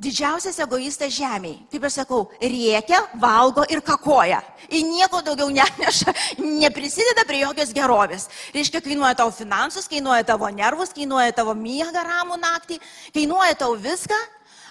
didžiausias 0.00 0.58
egoistas 0.62 1.12
žemėje. 1.14 1.60
Kaip 1.70 1.84
aš 1.86 1.98
sakau, 2.00 2.24
riekia, 2.42 2.98
valgo 3.20 3.64
ir 3.70 3.82
kakoja. 3.84 4.40
Ir 4.66 4.82
nieko 4.88 5.20
daugiau 5.22 5.52
neneša, 5.54 6.14
neprisideda 6.62 7.26
prie 7.28 7.44
jokios 7.44 7.70
gerovės. 7.76 8.26
Reiškia, 8.54 8.82
kainuoja 8.84 9.14
tavo 9.20 9.34
finansus, 9.34 9.86
kainuoja 9.90 10.26
tavo 10.26 10.50
nervus, 10.50 10.94
kainuoja 10.96 11.36
tavo 11.36 11.54
miegą 11.58 12.02
ramų 12.06 12.40
naktį, 12.42 12.80
kainuoja 13.14 13.54
tau 13.60 13.76
viską, 13.78 14.18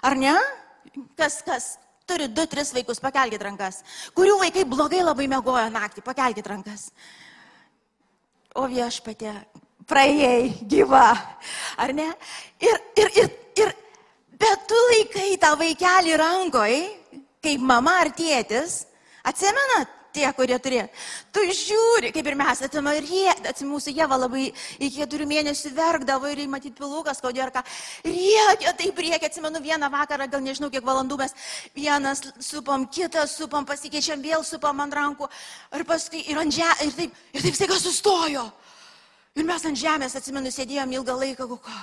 ar 0.04 0.20
ne? 0.20 0.36
Kas, 1.18 1.40
kas 1.46 1.70
turi 2.10 2.28
du, 2.28 2.46
tris 2.52 2.74
vaikus, 2.76 3.00
pakelkite 3.02 3.48
rankas. 3.48 3.82
Kurių 4.18 4.38
vaikai 4.44 4.66
blogai 4.68 5.02
labai 5.06 5.30
mėgojo 5.32 5.70
naktį, 5.74 6.04
pakelkite 6.06 6.52
rankas. 6.52 6.90
O 8.60 8.68
viešpatė, 8.70 9.32
praėjai 9.90 10.68
gyva, 10.70 11.08
ar 11.80 11.96
ne? 11.96 12.12
Ir, 12.62 12.76
ir, 13.00 13.10
ir, 13.24 13.32
ir, 13.64 13.72
bet 14.40 14.70
tu 14.70 14.80
laikai 14.92 15.34
tą 15.42 15.54
vaikelį 15.60 16.16
rankoj, 16.22 16.78
kaip 17.44 17.68
mama 17.74 18.00
ar 18.04 18.14
tėtis, 18.16 18.84
atsimenat? 19.28 20.00
Tie, 20.14 20.28
kurie 20.38 20.60
turėjo. 20.62 20.84
Tu 21.34 21.42
žiūri, 21.58 22.12
kaip 22.14 22.28
ir 22.30 22.36
mes, 22.38 22.60
atsimenu, 22.62 22.92
ir 23.00 23.06
jie, 23.10 23.32
atsimenu, 23.50 23.80
mūsų 23.80 23.94
Jėva 23.98 24.20
labai 24.22 24.44
iki 24.78 25.00
keturių 25.00 25.26
mėnesių 25.32 25.72
verkdavo 25.74 26.30
ir 26.30 26.44
matyt 26.52 26.76
pilukas, 26.78 27.18
kodėl 27.24 27.50
ką. 27.56 27.64
Riekia, 28.06 28.76
taip 28.78 29.02
riekia, 29.02 29.26
atsimenu, 29.26 29.58
vieną 29.64 29.90
vakarą, 29.90 30.28
gal 30.30 30.44
nežinau, 30.46 30.70
kiek 30.70 30.86
valandų 30.86 31.18
mes 31.24 31.34
vienas 31.74 32.22
supam, 32.46 32.86
kitas 32.86 33.34
supam, 33.40 33.66
pasikeičiam, 33.66 34.22
vėl 34.22 34.46
supam 34.46 34.86
ant 34.86 34.94
rankų. 34.94 35.32
Ir 35.80 35.88
paskui, 35.90 36.22
ir 36.30 36.44
ant 36.44 36.54
žemės, 36.54 36.86
ir 36.86 36.94
taip, 37.00 37.18
ir 37.34 37.48
taip 37.48 37.58
staiga 37.58 37.82
sustojo. 37.82 38.46
Ir 39.34 39.50
mes 39.50 39.66
ant 39.66 39.82
žemės, 39.82 40.14
atsimenu, 40.22 40.54
sėdėjom 40.54 40.94
ilgą 41.00 41.18
laiką, 41.26 41.50
ką. 41.58 41.82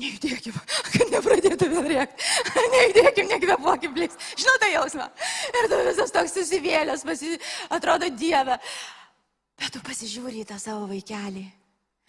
Neįdėkim, 0.00 0.56
kad 0.94 1.12
nepradėtų 1.12 1.68
vėl 1.74 1.88
rėkti. 1.92 2.28
Neįdėkim, 2.74 3.30
nekvepuokim, 3.34 3.94
bliks. 3.96 4.18
Žinau 4.40 4.56
tą 4.62 4.70
jausmą. 4.72 5.08
Ir 5.52 5.70
tu 5.72 5.80
visas 5.88 6.14
toks 6.14 6.36
susivėlęs, 6.38 7.04
pasi... 7.06 7.36
atrodo 7.72 8.08
Dieve. 8.14 8.58
Bet 9.60 9.74
tu 9.74 9.82
pasižiūri 9.84 10.44
į 10.44 10.48
tą 10.48 10.60
savo 10.60 10.86
vaikelį. 10.90 11.44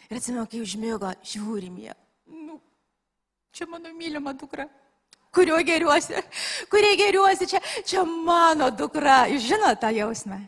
Ir 0.08 0.20
atsimenu, 0.20 0.46
kai 0.52 0.62
užmėgo, 0.64 1.12
žiūrim 1.34 1.82
jie. 1.84 1.96
Nu, 2.32 2.60
čia 3.56 3.68
mano 3.68 3.92
mylima 3.96 4.34
dukra. 4.38 4.68
Kuriuo 5.32 5.62
geriuosi? 5.64 6.20
Kurie 6.72 6.96
geriuosi? 7.00 7.48
Čia, 7.48 7.62
čia 7.88 8.04
mano 8.04 8.68
dukra. 8.76 9.24
Jūs 9.32 9.48
žinote 9.48 9.80
tą 9.84 9.92
jausmą? 9.96 10.42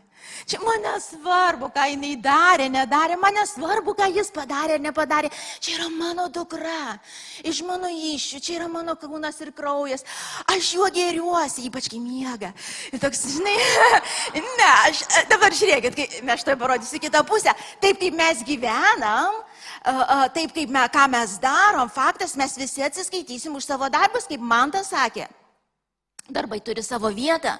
Čia 0.44 0.60
man 0.60 0.82
nesvarbu, 0.84 1.70
ką 1.72 1.86
jinai 1.92 2.14
darė, 2.20 2.66
nedarė, 2.72 3.16
man 3.20 3.36
nesvarbu, 3.38 3.94
ką 3.96 4.08
jis 4.12 4.30
padarė, 4.34 4.76
nepadarė. 4.82 5.30
Čia 5.62 5.78
yra 5.78 5.88
mano 5.92 6.26
dukra, 6.32 6.98
iš 7.46 7.62
mano 7.64 7.88
iššių, 7.88 8.40
čia 8.44 8.58
yra 8.58 8.68
mano 8.68 8.96
kūnas 9.00 9.40
ir 9.44 9.52
kraujas. 9.56 10.04
Aš 10.52 10.74
juo 10.76 10.88
geriuosi, 10.92 11.66
ypač 11.70 11.88
kai 11.92 12.00
miega. 12.02 12.52
Ir 12.92 13.00
toks, 13.02 13.24
žinai, 13.36 13.56
ne, 14.60 14.70
aš 14.90 15.04
dabar 15.32 15.56
žiūrėkit, 15.56 15.96
kai 15.96 16.36
aš 16.36 16.44
tai 16.46 16.58
parodysiu 16.60 17.00
kitą 17.02 17.24
pusę. 17.28 17.54
Taip 17.80 18.00
kaip 18.02 18.18
mes 18.18 18.44
gyvenam, 18.46 19.40
taip 20.36 20.52
kaip 20.56 20.72
me, 20.72 20.84
ką 20.92 21.06
mes 21.12 21.38
darom, 21.42 21.88
faktas, 21.92 22.36
mes 22.36 22.56
visi 22.60 22.84
atsiskaitysim 22.84 23.54
už 23.56 23.64
savo 23.64 23.88
darbus, 23.92 24.28
kaip 24.28 24.44
man 24.44 24.72
tas 24.74 24.92
sakė. 24.92 25.28
Darbai 26.28 26.60
turi 26.64 26.82
savo 26.82 27.10
vietą. 27.12 27.58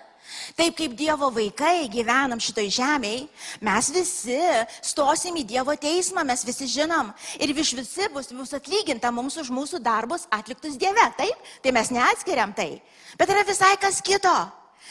Taip 0.58 0.76
kaip 0.78 0.94
Dievo 0.96 1.28
vaikai 1.34 1.88
gyvenam 1.92 2.40
šitoj 2.42 2.68
žemėje, 2.76 3.26
mes 3.64 3.90
visi 3.94 4.40
stosim 4.84 5.36
į 5.40 5.44
Dievo 5.54 5.74
teismą, 5.80 6.24
mes 6.26 6.44
visi 6.46 6.68
žinom. 6.70 7.12
Ir 7.40 7.52
iš 7.54 7.74
visi 7.78 8.08
bus, 8.14 8.32
bus 8.32 8.54
atlyginta 8.56 9.12
mums 9.14 9.36
už 9.40 9.52
mūsų 9.54 9.82
darbus 9.84 10.28
atliktus 10.32 10.78
Dieve. 10.80 11.06
Taip, 11.18 11.48
tai 11.62 11.72
mes 11.76 11.90
neatskiriam 11.94 12.54
tai. 12.56 12.82
Bet 13.18 13.30
yra 13.30 13.46
visai 13.46 13.74
kas 13.80 14.02
kito. 14.04 14.34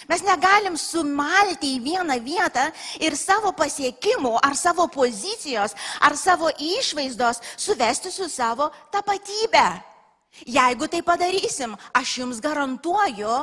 Mes 0.10 0.24
negalim 0.26 0.76
sumalti 0.80 1.78
į 1.78 1.84
vieną 1.84 2.18
vietą 2.24 2.66
ir 3.00 3.16
savo 3.16 3.54
pasiekimų, 3.56 4.36
ar 4.44 4.58
savo 4.60 4.88
pozicijos, 4.92 5.76
ar 6.04 6.18
savo 6.20 6.52
išvaizdos 6.60 7.40
suvesti 7.56 8.12
su 8.12 8.28
savo 8.28 8.68
tapatybė. 8.92 9.93
Jeigu 10.34 10.88
tai 10.90 11.04
padarysim, 11.06 11.76
aš 11.94 12.18
jums 12.18 12.40
garantuoju 12.42 13.36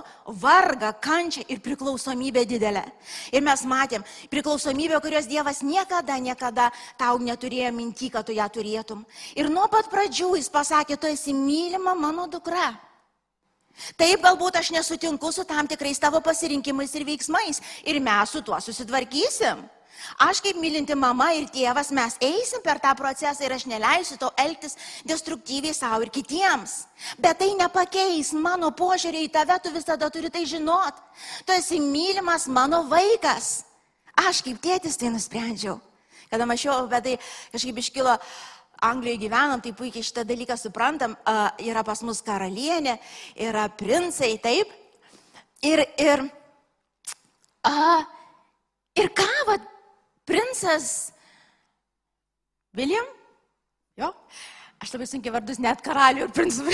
vargą, 0.42 0.90
kančią 0.98 1.44
ir 1.46 1.60
priklausomybę 1.62 2.42
didelę. 2.50 2.82
Ir 3.30 3.44
mes 3.46 3.62
matėm 3.62 4.02
priklausomybę, 4.32 4.98
kurios 5.00 5.30
Dievas 5.30 5.62
niekada, 5.62 6.18
niekada 6.18 6.72
tau 6.98 7.22
neturėjo 7.22 7.70
minti, 7.72 8.10
kad 8.10 8.26
tu 8.26 8.34
ją 8.34 8.48
turėtum. 8.50 9.06
Ir 9.38 9.48
nuo 9.48 9.68
pat 9.70 9.86
pradžių 9.86 10.34
jis 10.34 10.50
pasakė, 10.50 10.98
tu 10.98 11.06
esi 11.06 11.32
mylima 11.32 11.94
mano 11.94 12.26
dukra. 12.26 12.74
Taip 13.96 14.26
galbūt 14.26 14.58
aš 14.58 14.72
nesutinku 14.74 15.30
su 15.32 15.46
tam 15.46 15.70
tikrais 15.70 15.98
tavo 16.02 16.18
pasirinkimais 16.20 16.90
ir 16.98 17.06
veiksmais 17.06 17.62
ir 17.86 18.02
mes 18.02 18.34
su 18.34 18.42
tuo 18.42 18.58
susitvarkysim. 18.60 19.62
Aš 20.20 20.40
kaip 20.44 20.58
mylinti 20.60 20.94
mama 20.98 21.30
ir 21.36 21.46
tėvas, 21.52 21.90
mes 21.94 22.16
eisim 22.24 22.62
per 22.64 22.80
tą 22.82 22.92
procesą 22.98 23.44
ir 23.44 23.54
aš 23.54 23.66
neleisiu 23.70 24.18
to 24.20 24.30
elgtis 24.40 24.76
destruktyviai 25.08 25.74
savo 25.76 26.02
ir 26.04 26.12
kitiems. 26.12 26.84
Bet 27.18 27.40
tai 27.40 27.52
nepakeis 27.58 28.32
mano 28.36 28.72
požiūrį 28.76 29.26
į 29.26 29.32
tave, 29.32 29.58
tu 29.62 29.72
visada 29.74 30.10
turi 30.12 30.30
tai 30.32 30.44
žinot. 30.48 30.98
Tu 31.46 31.56
esi 31.56 31.80
mylimas 31.80 32.48
mano 32.48 32.82
vaikas. 32.90 33.62
Aš 34.28 34.42
kaip 34.44 34.60
tėtis 34.60 34.98
tai 35.00 35.12
nusprendžiau. 35.12 35.78
Kada 36.30 36.46
mačiau, 36.46 36.86
bet 36.90 37.06
tai 37.06 37.16
kažkaip 37.54 37.80
iškilo 37.82 38.16
Anglijoje 38.80 39.20
gyvenam, 39.20 39.60
tai 39.60 39.74
puikiai 39.76 40.04
šitą 40.04 40.24
dalyką 40.24 40.56
suprantam, 40.56 41.12
yra 41.60 41.82
pas 41.84 42.00
mus 42.00 42.22
karalienė, 42.24 42.96
yra 43.36 43.66
princai, 43.68 44.38
taip. 44.40 44.70
Ir, 45.60 45.82
ir, 46.00 46.22
uh, 47.68 48.06
ir 48.96 49.10
ką, 49.12 49.28
va, 49.50 49.58
princas 50.30 50.90
William, 52.78 53.06
jo, 53.98 54.12
aš 54.78 54.92
labai 54.94 55.08
sunkiai 55.10 55.34
vardus 55.34 55.58
net 55.58 55.80
karalių 55.82 56.28
ir 56.28 56.34
princų 56.34 56.70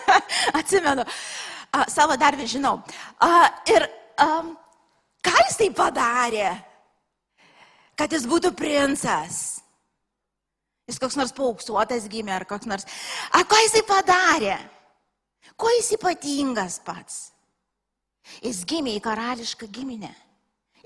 atsimenu, 0.60 1.04
a, 1.74 1.86
savo 1.90 2.14
darbį 2.20 2.46
žinau. 2.54 2.76
A, 3.18 3.48
ir 3.66 3.88
a, 4.22 4.28
ką 5.26 5.34
jis 5.48 5.58
tai 5.58 5.68
padarė, 5.74 6.52
kad 7.98 8.14
jis 8.14 8.28
būtų 8.30 8.54
princas? 8.58 9.40
Jis 10.90 10.98
koks 11.02 11.16
nors 11.18 11.34
pauksuotas 11.34 12.08
gimė 12.10 12.34
ar 12.36 12.46
koks 12.46 12.66
nors. 12.70 12.86
A, 13.34 13.42
ką 13.46 13.58
jisai 13.64 13.82
padarė? 13.86 14.56
Kuo 15.58 15.70
jis 15.76 15.92
ypatingas 15.96 16.78
pats? 16.86 17.20
Jis 18.42 18.62
gimė 18.68 18.96
į 18.98 19.02
karališką 19.02 19.68
giminę. 19.74 20.10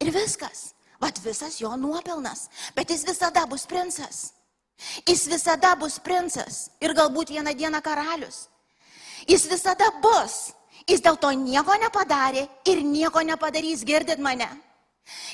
Ir 0.01 0.13
viskas. 0.13 0.76
Vat 1.01 1.19
visas 1.25 1.61
jo 1.61 1.73
nuopelnas. 1.77 2.49
Bet 2.77 2.91
jis 2.91 3.05
visada 3.07 3.47
bus 3.47 3.67
princas. 3.67 4.33
Jis 5.07 5.27
visada 5.29 5.75
bus 5.77 5.99
princas. 5.99 6.69
Ir 6.81 6.95
galbūt 6.97 7.33
vieną 7.33 7.55
dieną 7.57 7.81
karalius. 7.85 8.47
Jis 9.29 9.49
visada 9.51 9.91
bus. 10.03 10.53
Jis 10.87 11.03
dėl 11.03 11.17
to 11.19 11.33
nieko 11.35 11.75
nepadarė 11.81 12.47
ir 12.69 12.85
nieko 12.85 13.23
nepadarys, 13.27 13.83
girdit 13.85 14.21
mane. 14.23 14.49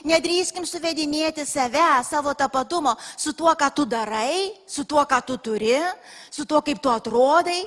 Nedrįskim 0.04 0.66
suvedinėti 0.69 1.47
save, 1.49 1.85
savo 2.04 2.35
tapatumo 2.37 2.92
su 3.16 3.33
tuo, 3.33 3.52
ką 3.57 3.71
tu 3.73 3.87
darai, 3.88 4.52
su 4.69 4.85
tuo, 4.85 5.00
ką 5.09 5.21
tu 5.25 5.38
turi, 5.40 5.78
su 6.31 6.45
tuo, 6.45 6.61
kaip 6.61 6.81
tu 6.83 6.92
atrodai. 6.92 7.62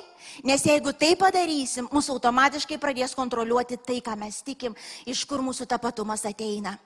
Nes 0.46 0.62
jeigu 0.66 0.92
tai 0.94 1.14
padarysim, 1.18 1.88
mūsų 1.90 2.18
automatiškai 2.18 2.78
pradės 2.78 3.14
kontroliuoti 3.16 3.78
tai, 3.82 3.98
ką 4.04 4.14
mes 4.20 4.42
tikim, 4.46 4.76
iš 5.06 5.24
kur 5.26 5.42
mūsų 5.42 5.66
tapatumas 5.66 6.26
ateina. 6.28 6.76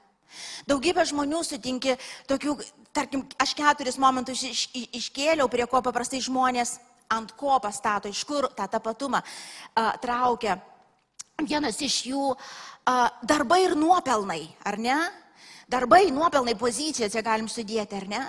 Daugybė 0.68 1.04
žmonių 1.08 1.42
sutinki 1.46 1.96
tokių, 2.30 2.56
tarkim, 2.96 3.24
aš 3.40 3.54
keturis 3.58 3.98
momentus 4.00 4.44
iš, 4.46 4.66
iš, 4.74 4.88
iškėliau, 5.02 5.48
prie 5.52 5.66
ko 5.70 5.82
paprastai 5.84 6.22
žmonės 6.24 6.78
ant 7.10 7.34
ko 7.38 7.58
pastato, 7.62 8.10
iš 8.10 8.22
kur 8.28 8.48
tą 8.54 8.68
tapatumą 8.70 9.22
a, 9.22 9.90
traukia. 10.02 10.60
Vienas 11.40 11.80
iš 11.82 12.02
jų 12.10 12.30
a, 12.34 13.10
darbai 13.26 13.64
ir 13.66 13.76
nuopelnai, 13.78 14.44
ar 14.66 14.78
ne? 14.78 14.98
Darbai, 15.70 16.08
nuopelnai, 16.10 16.56
pozicija, 16.58 17.10
čia 17.10 17.22
galim 17.22 17.46
sudėti, 17.50 17.98
ar 17.98 18.08
ne? 18.10 18.24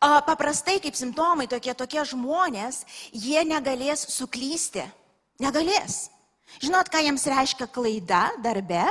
paprastai 0.00 0.76
kaip 0.80 0.94
simptomai 0.94 1.46
tokie, 1.48 1.72
tokie 1.74 2.02
žmonės, 2.04 2.84
jie 3.12 3.40
negalės 3.48 4.04
suklysti. 4.12 4.84
Negalės. 5.40 6.10
Žinot, 6.62 6.88
ką 6.88 7.02
jiems 7.04 7.26
reiškia 7.28 7.66
klaida 7.68 8.30
darbe? 8.44 8.84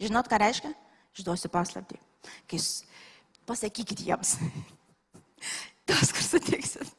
Žinot, 0.00 0.28
ką 0.28 0.40
reiškia? 0.40 0.72
Išduosiu 1.14 1.50
paslapti. 1.52 2.00
Kai 2.50 2.58
jūs 2.58 2.82
pasakykit 3.46 4.02
jiems. 4.06 4.36
Tas, 5.88 6.10
kur 6.14 6.24
sutiksit. 6.24 6.90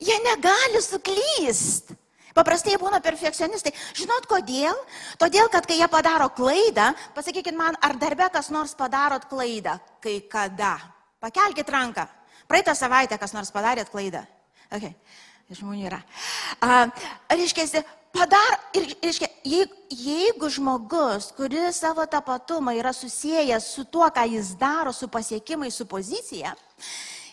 Jie 0.00 0.16
negali 0.24 0.80
suklysti. 0.82 1.96
Paprastai 2.34 2.76
būna 2.78 3.00
perfekcionistai. 3.02 3.72
Žinot 3.98 4.28
kodėl? 4.30 4.76
Todėl, 5.18 5.48
kad 5.50 5.66
kai 5.66 5.80
jie 5.80 5.88
padaro 5.90 6.28
klaidą, 6.32 6.92
pasakykit 7.16 7.56
man, 7.58 7.76
ar 7.82 7.96
darbe 7.98 8.28
kas 8.32 8.52
nors 8.54 8.76
padarot 8.78 9.26
klaidą? 9.30 9.76
Kai 10.02 10.20
kada? 10.30 10.76
Pakelkite 11.20 11.74
ranką. 11.74 12.06
Praeitą 12.50 12.74
savaitę 12.78 13.18
kas 13.18 13.34
nors 13.34 13.50
padarėt 13.54 13.90
klaidą. 13.90 14.22
Okay. 14.70 14.94
Žmonių 15.50 15.88
yra. 15.88 15.98
Uh, 16.62 16.86
reiškia, 17.34 17.82
padar, 18.12 18.56
ir, 18.74 18.88
reiškia, 19.02 19.28
jeigu, 19.44 19.76
jeigu 19.90 20.50
žmogus, 20.50 21.30
kuris 21.36 21.80
savo 21.82 22.06
tapatumą 22.06 22.74
yra 22.78 22.92
susijęs 22.94 23.70
su 23.74 23.84
tuo, 23.84 24.08
ką 24.10 24.26
jis 24.30 24.54
daro, 24.58 24.92
su 24.92 25.08
pasiekimai, 25.08 25.70
su 25.70 25.86
pozicija, 25.86 26.54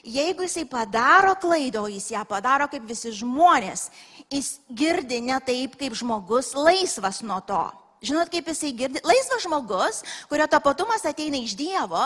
jeigu 0.03 0.45
jisai 0.47 0.65
padaro 0.69 1.35
klaidą, 1.35 1.83
o 1.83 1.91
jis 1.91 2.11
ją 2.13 2.23
padaro 2.27 2.69
kaip 2.71 2.85
visi 2.87 3.11
žmonės, 3.11 3.89
jis 4.31 4.57
girdi 4.69 5.21
ne 5.21 5.39
taip, 5.43 5.75
kaip 5.79 5.97
žmogus 5.97 6.53
laisvas 6.55 7.21
nuo 7.21 7.41
to. 7.41 7.65
Žinot, 8.05 8.29
kaip 8.29 8.45
jisai 8.45 8.71
girdi? 8.77 9.01
Laisvas 9.01 9.41
žmogus, 9.41 10.03
kurio 10.29 10.45
tapatumas 10.47 11.05
ateina 11.09 11.39
iš 11.41 11.55
Dievo, 11.57 12.03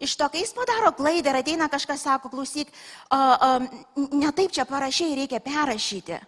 iš 0.00 0.14
to, 0.16 0.28
kai 0.32 0.40
jis 0.40 0.54
padaro 0.56 0.94
klaidą 0.96 1.34
ir 1.34 1.40
ateina 1.42 1.68
kažkas, 1.68 2.06
sako, 2.08 2.30
klausyk, 2.32 2.72
uh, 3.12 3.36
uh, 3.36 4.08
ne 4.16 4.32
taip 4.32 4.54
čia 4.56 4.64
parašiai, 4.64 5.18
reikia 5.20 5.42
perrašyti. 5.44 6.22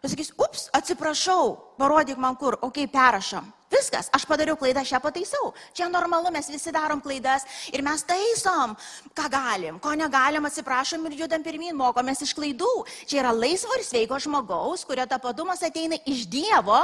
Jis 0.00 0.14
sakys, 0.14 0.30
ups, 0.40 0.68
atsiprašau, 0.72 1.56
parodyk 1.76 2.16
man 2.20 2.36
kur, 2.40 2.56
okei, 2.60 2.86
okay, 2.86 2.92
perrašom. 2.92 3.44
Viskas, 3.70 4.08
aš 4.10 4.24
padariau 4.26 4.56
klaidą, 4.58 4.82
aš 4.82 4.90
ją 4.96 4.98
pataisau. 5.04 5.52
Čia 5.76 5.86
normalu, 5.92 6.32
mes 6.34 6.48
visi 6.50 6.72
darom 6.74 6.98
klaidas 7.04 7.44
ir 7.70 7.84
mes 7.86 8.02
taisom, 8.02 8.72
ką 9.14 9.28
galim, 9.30 9.78
ko 9.78 9.92
negalim, 9.94 10.48
atsiprašom 10.48 11.04
ir 11.06 11.20
judam 11.20 11.44
pirmin, 11.44 11.76
mokomės 11.78 12.24
iš 12.26 12.32
klaidų. 12.34 12.72
Čia 13.06 13.20
yra 13.22 13.34
laisvo 13.36 13.76
ir 13.78 13.84
sveiko 13.86 14.18
žmogaus, 14.18 14.82
kurio 14.88 15.06
tapatumas 15.06 15.62
ateina 15.62 16.00
iš 16.08 16.24
Dievo 16.32 16.80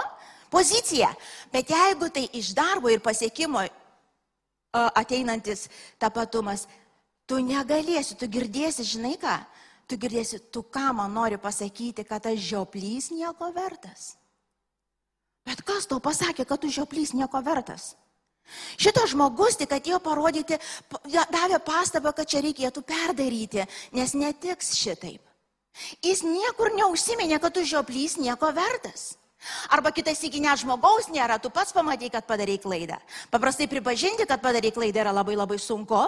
pozicija. 0.53 1.11
Bet 1.51 1.75
jeigu 1.75 2.13
tai 2.13 2.29
iš 2.37 2.53
darbo 2.55 2.93
ir 2.93 3.03
pasiekimo 3.03 3.65
ateinantis 4.95 5.67
tapatumas, 5.99 6.69
tu 7.27 7.41
negalėsi, 7.43 8.15
tu 8.15 8.29
girdėsi, 8.31 8.87
žinai 8.87 9.17
ką, 9.19 9.41
tu 9.87 9.99
girdėsi, 10.01 10.41
tu 10.53 10.63
ką 10.63 10.93
man 10.99 11.15
nori 11.15 11.39
pasakyti, 11.39 12.05
kad 12.07 12.25
tas 12.27 12.39
žioplys 12.43 13.11
nieko 13.15 13.51
vertas. 13.55 14.17
Bet 15.47 15.63
kas 15.63 15.87
tau 15.87 16.03
pasakė, 16.03 16.45
kad 16.45 16.63
tu 16.63 16.71
žioplys 16.73 17.15
nieko 17.15 17.43
vertas? 17.47 17.95
Šitas 18.79 19.11
žmogus 19.11 19.59
tik 19.59 19.73
atėjo 19.75 19.99
parodyti, 20.03 20.59
davė 21.11 21.59
pastabą, 21.67 22.13
kad 22.15 22.31
čia 22.31 22.43
reikėtų 22.45 22.83
perdaryti, 22.87 23.67
nes 23.95 24.15
netiks 24.15 24.75
šitaip. 24.79 25.23
Jis 26.03 26.23
niekur 26.25 26.73
neužsiminė, 26.75 27.41
kad 27.43 27.55
tu 27.55 27.65
žioplys 27.67 28.17
nieko 28.23 28.53
vertas. 28.55 29.17
Arba 29.71 29.93
kitas 29.93 30.23
iki 30.25 30.41
net 30.41 30.59
žmogaus 30.63 31.11
nėra, 31.13 31.37
tu 31.43 31.51
pats 31.53 31.75
pamatai, 31.77 32.09
kad 32.11 32.25
padarai 32.27 32.57
klaidą. 32.59 32.97
Paprastai 33.31 33.69
pripažinti, 33.71 34.27
kad 34.27 34.41
padarai 34.43 34.73
klaidą 34.75 35.05
yra 35.05 35.13
labai 35.15 35.37
labai 35.37 35.59
sunku, 35.61 36.01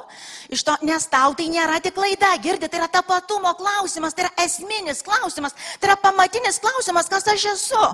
to, 0.48 0.76
nes 0.88 1.06
tau 1.12 1.34
tai 1.38 1.48
nėra 1.52 1.78
tik 1.84 1.94
klaida, 1.94 2.32
girdi, 2.42 2.68
tai 2.68 2.80
yra 2.80 2.88
tapatumo 2.90 3.52
klausimas, 3.58 4.16
tai 4.16 4.26
yra 4.26 4.32
esminis 4.46 5.04
klausimas, 5.06 5.56
tai 5.78 5.90
yra 5.90 5.98
pamatinis 6.00 6.60
klausimas, 6.62 7.10
kas 7.12 7.28
aš 7.28 7.50
esu. 7.52 7.84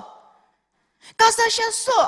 Kas 1.19 1.37
aš 1.47 1.59
esu? 1.67 1.99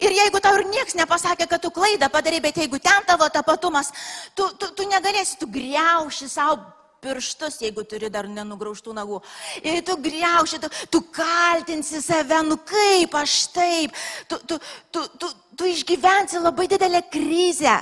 Ir 0.00 0.14
jeigu 0.16 0.40
tau 0.40 0.54
ir 0.56 0.64
nieks 0.70 0.96
nepasakė, 0.96 1.48
kad 1.50 1.60
tu 1.60 1.74
klaidą 1.74 2.08
padarai, 2.12 2.40
bet 2.40 2.56
jeigu 2.56 2.78
ten 2.80 3.04
tavo 3.08 3.28
tapatumas, 3.28 3.92
tu, 4.32 4.48
tu, 4.56 4.70
tu 4.72 4.88
negalėsi, 4.88 5.36
tu 5.42 5.50
greuši 5.52 6.30
savo 6.32 6.62
pirštus, 7.04 7.60
jeigu 7.62 7.84
turi 7.88 8.10
dar 8.12 8.28
nenugraužtų 8.28 8.94
nagų. 8.96 9.20
Ir 9.62 9.82
tu 9.86 9.96
greuši, 10.02 10.60
tu, 10.62 10.70
tu 10.90 11.00
kaltinsi 11.14 12.00
save, 12.04 12.42
nu 12.46 12.58
kaip 12.66 13.14
aš 13.16 13.36
taip. 13.54 13.96
Tu, 14.28 14.38
tu, 14.48 14.58
tu, 14.90 15.04
tu, 15.20 15.30
tu 15.56 15.68
išgyvensi 15.70 16.42
labai 16.42 16.68
didelę 16.70 17.02
krizę, 17.12 17.76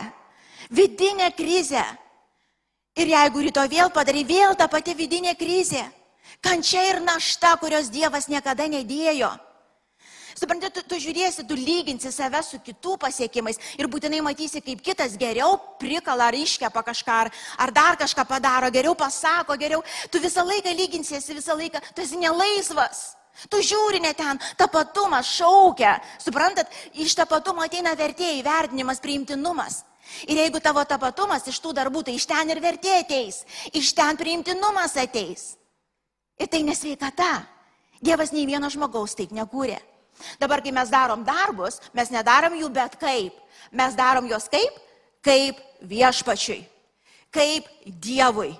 vidinę 0.70 1.30
krizę. 1.36 1.84
Ir 2.94 3.10
jeigu 3.10 3.42
ryto 3.42 3.64
vėl 3.70 3.90
padarai 3.90 4.22
vėl 4.26 4.54
tą 4.54 4.68
patį 4.70 4.94
vidinę 4.94 5.34
krizę, 5.34 5.82
kančia 6.44 6.84
ir 6.92 7.00
našta, 7.02 7.56
kurios 7.58 7.90
Dievas 7.90 8.28
niekada 8.30 8.68
nedėjo. 8.70 9.32
Suprantate, 10.34 10.82
tu, 10.82 10.94
tu 10.94 10.98
žiūrėsi, 10.98 11.44
tu 11.46 11.54
lyginsi 11.54 12.10
save 12.10 12.40
su 12.42 12.58
kitų 12.58 12.96
pasiekimais 13.04 13.60
ir 13.78 13.88
būtinai 13.90 14.18
matysi, 14.26 14.62
kaip 14.64 14.82
kitas 14.82 15.14
geriau 15.20 15.54
prikala 15.78 16.26
ar 16.32 16.34
iškepa 16.34 16.82
kažką, 16.82 17.18
ar, 17.26 17.30
ar 17.62 17.72
dar 17.74 17.98
kažką 18.00 18.26
padaro, 18.26 18.70
geriau 18.74 18.96
pasako, 18.98 19.54
geriau. 19.60 19.84
Tu 20.10 20.22
visą 20.22 20.42
laiką 20.46 20.74
lyginsiesi, 20.74 21.38
visą 21.38 21.54
laiką, 21.58 21.82
tu 21.94 22.02
esi 22.02 22.18
nelaisvas. 22.18 23.12
Tu 23.50 23.62
žiūri 23.66 24.02
ne 24.02 24.12
ten, 24.14 24.38
tapatumas 24.58 25.30
šaukia. 25.38 25.96
Suprantat, 26.22 26.70
iš 26.98 27.14
tapatumo 27.18 27.62
ateina 27.62 27.94
vertėjai, 27.98 28.42
vertinimas, 28.46 29.02
priimtinumas. 29.02 29.82
Ir 30.26 30.38
jeigu 30.38 30.60
tavo 30.62 30.82
tapatumas 30.86 31.46
iš 31.50 31.58
tų 31.62 31.72
darbų, 31.78 32.04
tai 32.06 32.18
iš 32.18 32.26
ten 32.30 32.50
ir 32.50 32.60
vertė 32.62 32.98
ateis, 33.00 33.42
iš 33.74 33.94
ten 33.96 34.18
priimtinumas 34.20 34.94
ateis. 35.00 35.54
Ir 36.38 36.50
tai 36.50 36.62
nesveikata. 36.66 37.32
Dievas 38.04 38.34
nei 38.34 38.46
vieno 38.46 38.68
žmogaus 38.70 39.14
taip 39.16 39.32
nekūrė. 39.34 39.78
Dabar, 40.40 40.62
kai 40.62 40.72
mes 40.74 40.90
darom 40.92 41.24
darbus, 41.26 41.80
mes 41.94 42.10
nedarom 42.12 42.56
jų 42.58 42.70
bet 42.72 42.96
kaip. 43.00 43.36
Mes 43.74 43.96
darom 43.98 44.28
juos 44.30 44.48
kaip? 44.52 44.76
Kaip 45.24 45.60
viešpačiui. 45.82 46.62
Kaip 47.34 47.68
Dievui. 47.84 48.52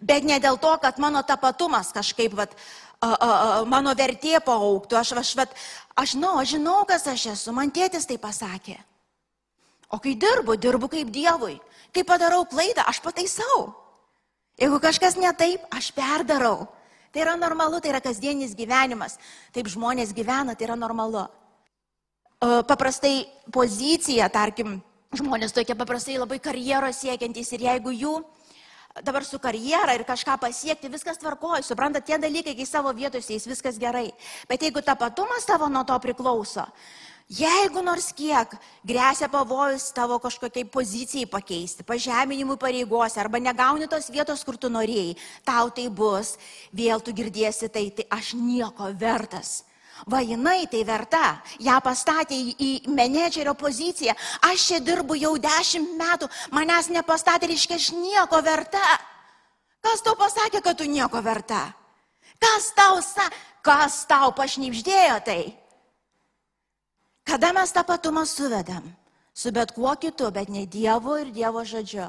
Bet 0.00 0.24
ne 0.24 0.36
dėl 0.40 0.58
to, 0.60 0.74
kad 0.82 1.00
mano 1.00 1.22
tapatumas 1.24 1.92
kažkaip, 1.96 2.34
vat, 2.36 2.52
a, 3.00 3.08
a, 3.08 3.28
a, 3.28 3.64
mano 3.68 3.94
vertė 3.96 4.36
paauktų. 4.44 4.98
Aš, 5.00 5.14
aš, 5.22 5.32
vat, 5.38 5.54
aš, 5.96 6.14
žinau, 6.14 6.36
aš 6.40 6.56
žinau, 6.56 6.78
kas 6.88 7.06
aš 7.08 7.28
esu. 7.34 7.54
Man 7.56 7.72
tėtis 7.72 8.08
tai 8.08 8.18
pasakė. 8.20 8.76
O 9.88 10.00
kai 10.04 10.14
dirbu, 10.20 10.58
dirbu 10.60 10.90
kaip 10.92 11.12
Dievui. 11.12 11.56
Kai 11.94 12.04
padarau 12.04 12.44
klaidą, 12.48 12.84
aš 12.84 13.00
pataisau. 13.00 13.70
Jeigu 14.60 14.80
kažkas 14.82 15.16
ne 15.16 15.30
taip, 15.38 15.64
aš 15.72 15.92
perdarau. 15.96 16.66
Tai 17.18 17.24
yra 17.24 17.34
normalu, 17.34 17.80
tai 17.82 17.90
yra 17.90 17.98
kasdienis 17.98 18.52
gyvenimas. 18.54 19.16
Taip 19.50 19.66
žmonės 19.66 20.12
gyvena, 20.14 20.52
tai 20.54 20.68
yra 20.68 20.76
normalu. 20.78 21.24
Paprastai 22.38 23.24
pozicija, 23.50 24.28
tarkim, 24.30 24.76
žmonės 25.18 25.50
tokie 25.56 25.74
paprastai 25.74 26.14
labai 26.14 26.38
karjeros 26.38 27.00
siekiantys 27.02 27.50
ir 27.56 27.64
jeigu 27.66 27.90
jų 27.90 28.12
dabar 29.02 29.26
su 29.26 29.42
karjera 29.42 29.96
ir 29.98 30.06
kažką 30.06 30.36
pasiekti, 30.44 30.92
viskas 30.94 31.18
tvarkoja, 31.18 31.64
suprantat, 31.66 32.06
tie 32.06 32.20
dalykai, 32.22 32.54
kai 32.54 32.68
savo 32.70 32.94
vietose 32.94 33.34
jais 33.34 33.50
viskas 33.50 33.82
gerai. 33.82 34.12
Bet 34.46 34.62
jeigu 34.62 34.78
tapatumas 34.86 35.42
tavo 35.50 35.66
nuo 35.66 35.82
to 35.82 35.98
priklauso, 35.98 36.68
jeigu 37.28 37.82
nors 37.84 38.08
kiek 38.16 38.54
grėsia 38.88 39.28
pavojus 39.28 39.90
tavo 39.92 40.16
kažkokiai 40.22 40.64
pozicijai 40.64 41.28
pakeisti, 41.28 41.84
pažeminimui 41.84 42.56
pareigose 42.60 43.20
arba 43.20 43.38
negauni 43.38 43.88
tos 43.88 44.08
vietos, 44.10 44.44
kur 44.44 44.56
tu 44.56 44.72
norėjai, 44.72 45.16
tau 45.44 45.68
tai 45.70 45.88
bus, 45.88 46.36
vėl 46.72 47.04
tu 47.04 47.12
girdėsi 47.12 47.68
tai, 47.68 47.90
tai 47.92 48.08
aš 48.10 48.32
nieko 48.34 48.92
vertas. 48.96 49.62
Va 50.06 50.20
jinai 50.22 50.68
tai 50.70 50.84
verta, 50.86 51.40
ją 51.58 51.74
pastatė 51.82 52.36
į 52.38 52.70
menedžerio 52.94 53.56
poziciją. 53.58 54.14
Aš 54.46 54.68
čia 54.70 54.78
dirbu 54.78 55.16
jau 55.18 55.34
dešimt 55.42 55.96
metų, 55.98 56.28
manęs 56.54 56.86
nepastatė, 56.94 57.50
reiškia, 57.50 57.80
aš 57.80 57.90
nieko 57.96 58.38
verta. 58.46 58.84
Kas 59.82 60.02
tau 60.06 60.14
pasakė, 60.18 60.62
kad 60.62 60.78
tu 60.78 60.86
nieko 60.86 61.22
verta? 61.22 61.64
Kas 62.38 62.70
tau, 62.78 63.02
sa, 63.02 63.26
kas 63.66 64.04
tau 64.06 64.30
pašnipždėjo 64.38 65.18
tai? 65.26 65.40
Kada 67.28 67.52
mes 67.52 67.72
tą 67.72 67.84
patumą 67.84 68.24
suvedam? 68.26 68.84
Su 69.34 69.52
bet 69.52 69.72
kuo 69.76 69.92
kitu, 69.96 70.30
bet 70.32 70.48
ne 70.48 70.66
Dievu 70.66 71.18
ir 71.20 71.32
Dievo 71.32 71.64
žodžiu 71.64 72.08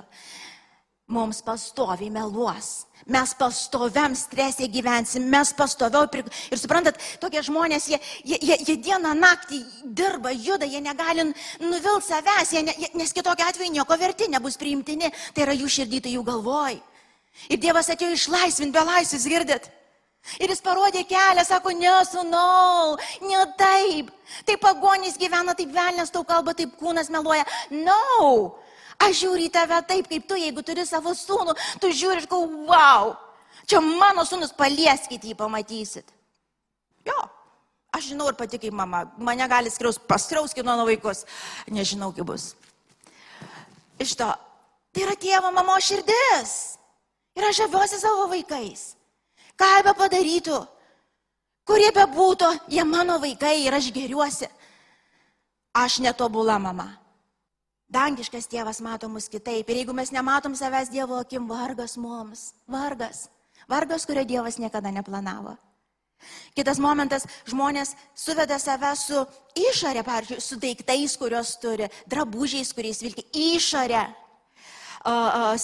mums 1.09 1.41
pastoviai 1.41 2.11
meluos. 2.13 2.85
Mes 3.09 3.31
pastoviam 3.33 4.13
stresė 4.13 4.67
gyvensim, 4.69 5.25
mes 5.25 5.51
pastoviau. 5.57 6.05
Prik... 6.11 6.27
Ir 6.53 6.59
suprantat, 6.61 6.99
tokie 7.21 7.41
žmonės, 7.45 7.87
jie, 7.89 7.97
jie, 8.21 8.37
jie, 8.37 8.57
jie 8.67 8.75
dieną 8.85 9.15
naktį 9.17 9.63
dirba, 9.97 10.31
juda, 10.35 10.69
jie 10.69 10.81
negali 10.85 11.25
nuvilti 11.63 12.05
savęs, 12.11 12.53
jie 12.53 12.63
ne, 12.67 12.75
nes 13.01 13.15
kitokia 13.15 13.49
atveju 13.49 13.73
nieko 13.73 13.97
verti 13.97 14.29
nebus 14.29 14.59
priimtini. 14.61 15.09
Tai 15.33 15.47
yra 15.47 15.57
jų 15.57 15.71
širdį, 15.79 16.03
tai 16.05 16.13
jų 16.13 16.23
galvoj. 16.27 16.77
Ir 17.49 17.61
Dievas 17.61 17.89
atėjo 17.89 18.13
išlaisvinti 18.13 18.77
be 18.77 18.85
laisvės, 18.85 19.25
girdit? 19.31 19.71
Ir 20.37 20.53
jis 20.53 20.61
parodė 20.61 21.01
kelią, 21.09 21.43
sako, 21.47 21.73
nesunau, 21.73 22.97
ne 23.25 23.43
taip. 23.57 24.13
Taip 24.45 24.61
pagonys 24.61 25.17
gyvena, 25.17 25.57
taip 25.57 25.73
velnės 25.73 26.13
tau 26.13 26.21
kalba, 26.27 26.53
taip 26.53 26.77
kūnas 26.77 27.09
meluoja. 27.09 27.47
No, 27.73 28.59
Aš 28.99 29.21
žiūriu 29.21 29.47
į 29.47 29.51
tave 29.55 29.79
taip, 29.87 30.09
kaip 30.11 30.27
tu, 30.27 30.35
jeigu 30.35 30.61
turi 30.65 30.83
savo 30.83 31.13
sūnų, 31.15 31.55
tu 31.79 31.91
žiūri 31.95 32.25
ir 32.25 32.27
kau, 32.27 32.43
wow, 32.67 33.13
čia 33.63 33.79
mano 33.79 34.25
sūnus, 34.27 34.51
palieskit 34.57 35.23
jį, 35.23 35.37
pamatysit. 35.39 36.11
Jo, 37.07 37.15
aš 37.95 38.09
žinau 38.11 38.27
ir 38.27 38.35
pati 38.35 38.59
kaip 38.59 38.75
mama, 38.75 39.05
mane 39.15 39.47
gali 39.47 39.71
skriaus, 39.71 40.01
paskriauskit 40.03 40.67
mano 40.67 40.83
vaikus, 40.89 41.23
nežinau 41.71 42.11
kaip 42.11 42.27
bus. 42.27 42.51
Iš 44.03 44.17
to, 44.19 44.27
tai 44.91 45.07
yra 45.07 45.15
tėvo 45.19 45.53
mamo 45.55 45.79
širdis. 45.83 46.57
Ir 47.39 47.47
aš 47.47 47.63
žaviuosi 47.63 48.01
savo 48.01 48.27
vaikais. 48.31 48.98
Ką 49.59 49.71
be 49.83 49.93
padarytų, 49.97 50.59
kurie 51.67 51.91
be 51.95 52.05
būtų, 52.15 52.53
jie 52.71 52.85
mano 52.87 53.19
vaikai 53.19 53.57
ir 53.65 53.75
aš 53.75 53.91
geriuosi. 53.95 54.47
Aš 55.75 55.99
netobula 56.01 56.57
mama. 56.59 56.87
Dangiškas 57.89 58.47
tėvas 58.49 58.79
mato 58.85 59.09
mus 59.09 59.27
kitaip. 59.29 59.69
Ir 59.69 59.81
jeigu 59.81 59.93
mes 59.97 60.11
nematom 60.13 60.53
savęs 60.55 60.91
Dievo 60.93 61.17
akim, 61.17 61.47
vargas 61.49 61.97
mums. 61.97 62.53
Vargas. 62.69 63.27
Vargas, 63.69 64.05
kurio 64.05 64.23
Dievas 64.25 64.59
niekada 64.61 64.91
neplanavo. 64.93 65.55
Kitas 66.53 66.79
momentas, 66.83 67.25
žmonės 67.47 67.93
suveda 68.17 68.59
save 68.59 68.91
su 68.99 69.21
išorė, 69.57 70.03
pavyzdžiui, 70.05 70.41
su 70.43 70.57
daiktais, 70.59 71.15
kuriuos 71.17 71.53
turi, 71.61 71.87
drabužiais, 72.11 72.73
kuriais 72.75 72.99
vilki, 73.01 73.23
išorė. 73.55 74.03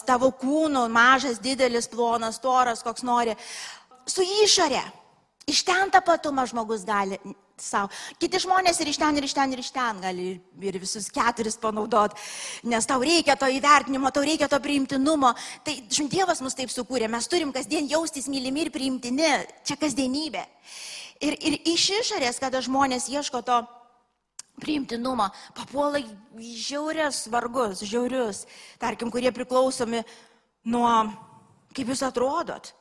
Tavo 0.08 0.32
kūno, 0.40 0.86
mažas, 0.90 1.42
didelis, 1.44 1.90
plonas, 1.92 2.40
toras, 2.40 2.82
koks 2.86 3.04
nori. 3.04 3.36
Su 4.06 4.26
išorė. 4.44 4.84
Iš 5.46 5.62
ten 5.66 5.92
tapatumą 5.94 6.46
žmogus 6.50 6.86
gali 6.86 7.20
savo. 7.62 7.92
Kiti 8.20 8.40
žmonės 8.42 8.80
ir 8.82 8.90
iš 8.90 8.98
ten, 9.00 9.18
ir 9.18 9.28
iš 9.28 9.36
ten, 9.38 9.54
ir 9.54 9.62
iš 9.62 9.70
ten 9.76 10.00
gali 10.02 10.28
ir, 10.34 10.78
visus 10.82 11.08
keturis 11.14 11.58
panaudot, 11.62 12.16
nes 12.66 12.88
tau 12.90 12.98
reikia 13.04 13.36
to 13.40 13.48
įvertinimo, 13.54 14.12
tau 14.14 14.26
reikia 14.26 14.50
to 14.52 14.60
priimtinumo. 14.64 15.32
Tai 15.64 15.76
žinai, 15.86 16.12
Dievas 16.12 16.42
mus 16.42 16.58
taip 16.58 16.74
sukūrė, 16.74 17.10
mes 17.12 17.30
turim 17.32 17.54
kasdien 17.56 17.88
jaustis 17.92 18.28
mylimi 18.32 18.66
ir 18.66 18.72
priimtini, 18.74 19.32
čia 19.68 19.78
kasdienybė. 19.80 20.44
Ir, 21.24 21.38
ir 21.40 21.60
iš 21.72 21.90
išorės, 22.02 22.42
kada 22.44 22.60
žmonės 22.66 23.08
ieško 23.14 23.44
to 23.46 23.62
priimtinumo, 24.60 25.30
papuola 25.56 26.02
žiaurius 26.40 27.26
vargus, 27.32 27.84
žiaurius, 27.88 28.46
tarkim, 28.80 29.12
kurie 29.12 29.32
priklausomi 29.36 30.04
nuo, 30.72 30.92
kaip 31.76 31.92
jūs 31.92 32.04
atrodot. 32.08 32.74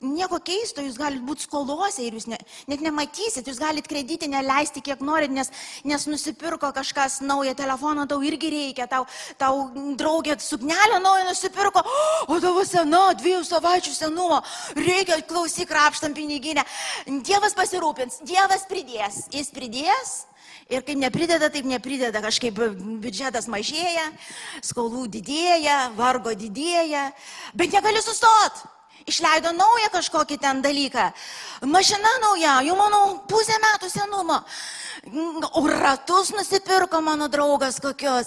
Nieko 0.00 0.38
keisto, 0.40 0.80
jūs 0.80 0.94
galite 0.96 1.20
būti 1.28 1.44
skolose 1.44 2.00
ir 2.00 2.14
jūs 2.16 2.24
ne, 2.32 2.38
net 2.72 2.80
nematysit, 2.80 3.44
jūs 3.44 3.58
galite 3.60 3.90
kreditį 3.90 4.30
neleisti 4.32 4.80
kiek 4.80 5.02
norit, 5.04 5.28
nes, 5.28 5.50
nes 5.84 6.06
nusipirko 6.08 6.70
kažkas 6.72 7.18
naują 7.20 7.52
telefoną, 7.58 8.06
tau 8.08 8.24
irgi 8.24 8.48
reikia, 8.48 8.86
tau, 8.88 9.04
tau 9.36 9.66
draugė 10.00 10.38
suknelę 10.40 11.02
naują 11.04 11.26
nusipirko, 11.28 11.84
o 12.32 12.40
tavo 12.40 12.64
sena, 12.64 13.02
dviejų 13.20 13.42
savaičių 13.44 13.94
senumo, 13.98 14.40
reikia 14.80 15.20
klausyk 15.28 15.76
rapštam 15.76 16.16
piniginę. 16.16 16.64
Dievas 17.20 17.52
pasirūpins, 17.60 18.22
Dievas 18.24 18.64
pridės, 18.72 19.26
jis 19.36 19.52
pridės. 19.52 20.16
Ir 20.72 20.80
kaip 20.86 20.96
neprideda, 20.96 21.52
taip 21.52 21.66
neprideda, 21.68 22.24
kažkaip 22.24 22.56
biudžetas 23.04 23.50
mažėja, 23.52 24.08
skolų 24.64 25.10
didėja, 25.12 25.90
vargo 25.98 26.32
didėja, 26.32 27.10
bet 27.52 27.74
negali 27.74 28.00
sustoti 28.00 28.70
išleido 29.08 29.52
naują 29.56 29.88
kažkokį 29.92 30.38
ten 30.40 30.62
dalyką. 30.62 31.12
Mašina 31.68 32.12
nauja, 32.22 32.62
jau 32.66 32.76
mano 32.78 33.00
pusę 33.28 33.56
metų 33.62 33.90
senumo. 33.90 34.40
O 35.56 35.66
ratus 35.66 36.32
nusipirko 36.36 37.00
mano 37.00 37.28
draugas 37.28 37.80
kokios. 37.80 38.26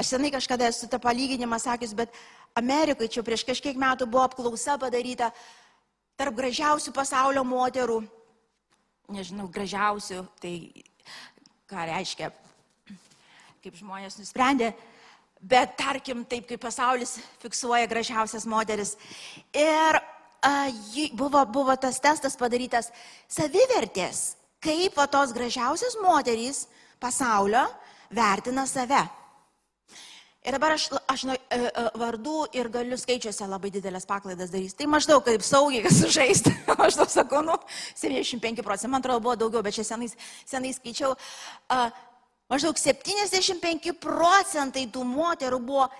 Aš 0.00 0.14
senai 0.14 0.30
kažkada 0.32 0.64
esu 0.70 0.88
tą 0.88 0.96
palyginimą 0.96 1.58
sakęs, 1.60 1.92
bet 1.92 2.14
Amerikai 2.56 3.10
čia 3.12 3.20
prieš 3.20 3.42
kažkiek 3.44 3.76
metų 3.76 4.06
buvo 4.08 4.22
apklausa 4.24 4.78
padaryta 4.80 5.28
tarp 6.16 6.38
gražiausių 6.38 6.94
pasaulio 6.96 7.42
moterų, 7.44 7.98
nežinau, 9.12 9.50
gražiausių, 9.52 10.22
tai 10.40 10.54
ką 11.68 11.84
reiškia, 11.90 12.30
kaip 13.60 13.76
žmonės 13.76 14.16
nusprendė, 14.22 14.72
bet 15.36 15.76
tarkim 15.76 16.24
taip, 16.24 16.48
kaip 16.48 16.64
pasaulis 16.64 17.18
fiksuoja 17.44 17.92
gražiausias 17.92 18.48
moteris. 18.48 18.96
Ir 19.52 20.00
a, 20.00 20.54
buvo, 21.12 21.44
buvo 21.44 21.76
tas 21.76 22.00
testas 22.00 22.40
padarytas 22.40 22.88
savivertės, 23.28 24.34
kaip 24.64 24.96
o 24.96 25.08
tos 25.12 25.36
gražiausios 25.36 26.00
moterys 26.00 26.66
pasaulio 27.00 27.68
vertina 28.08 28.64
save. 28.64 29.19
Ir 30.40 30.56
dabar 30.56 30.72
aš, 30.72 30.86
aš 31.04 31.26
nu, 31.28 31.34
vardų 32.00 32.46
ir 32.56 32.70
galiu 32.72 32.96
skaičiuose 32.96 33.44
labai 33.44 33.68
didelės 33.74 34.06
paklaidas 34.08 34.52
darys. 34.52 34.72
Tai 34.76 34.86
maždaug 34.88 35.20
kaip 35.26 35.42
saugiai 35.44 35.90
sužaisti. 35.92 36.54
Maždaug 36.80 37.10
sakau, 37.12 37.42
nu, 37.44 37.58
75 38.00 38.64
procentų, 38.64 38.92
man 38.94 39.04
atrodo, 39.04 39.20
buvo 39.26 39.34
daugiau, 39.36 39.60
bet 39.66 39.76
čia 39.76 39.84
senai, 39.84 40.08
senai 40.48 40.72
skaičiau. 40.72 41.12
Uh, 41.68 41.90
maždaug 42.48 42.80
75 42.80 43.92
procentai 44.00 44.86
tų 44.88 45.04
moterų 45.10 45.60
buvo 45.60 45.90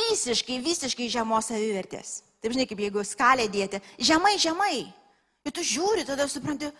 visiškai, 0.00 0.62
visiškai 0.64 1.10
žemos 1.12 1.52
savivertės. 1.52 2.22
Taip 2.40 2.56
žinai, 2.56 2.64
kaip 2.70 2.80
jeigu 2.80 3.04
skalė 3.04 3.50
dėti. 3.52 3.82
Žemai, 4.00 4.38
žemai. 4.40 4.74
Ir 5.44 5.52
tu 5.52 5.60
žiūri, 5.64 6.06
tada 6.08 6.24
supranti, 6.28 6.72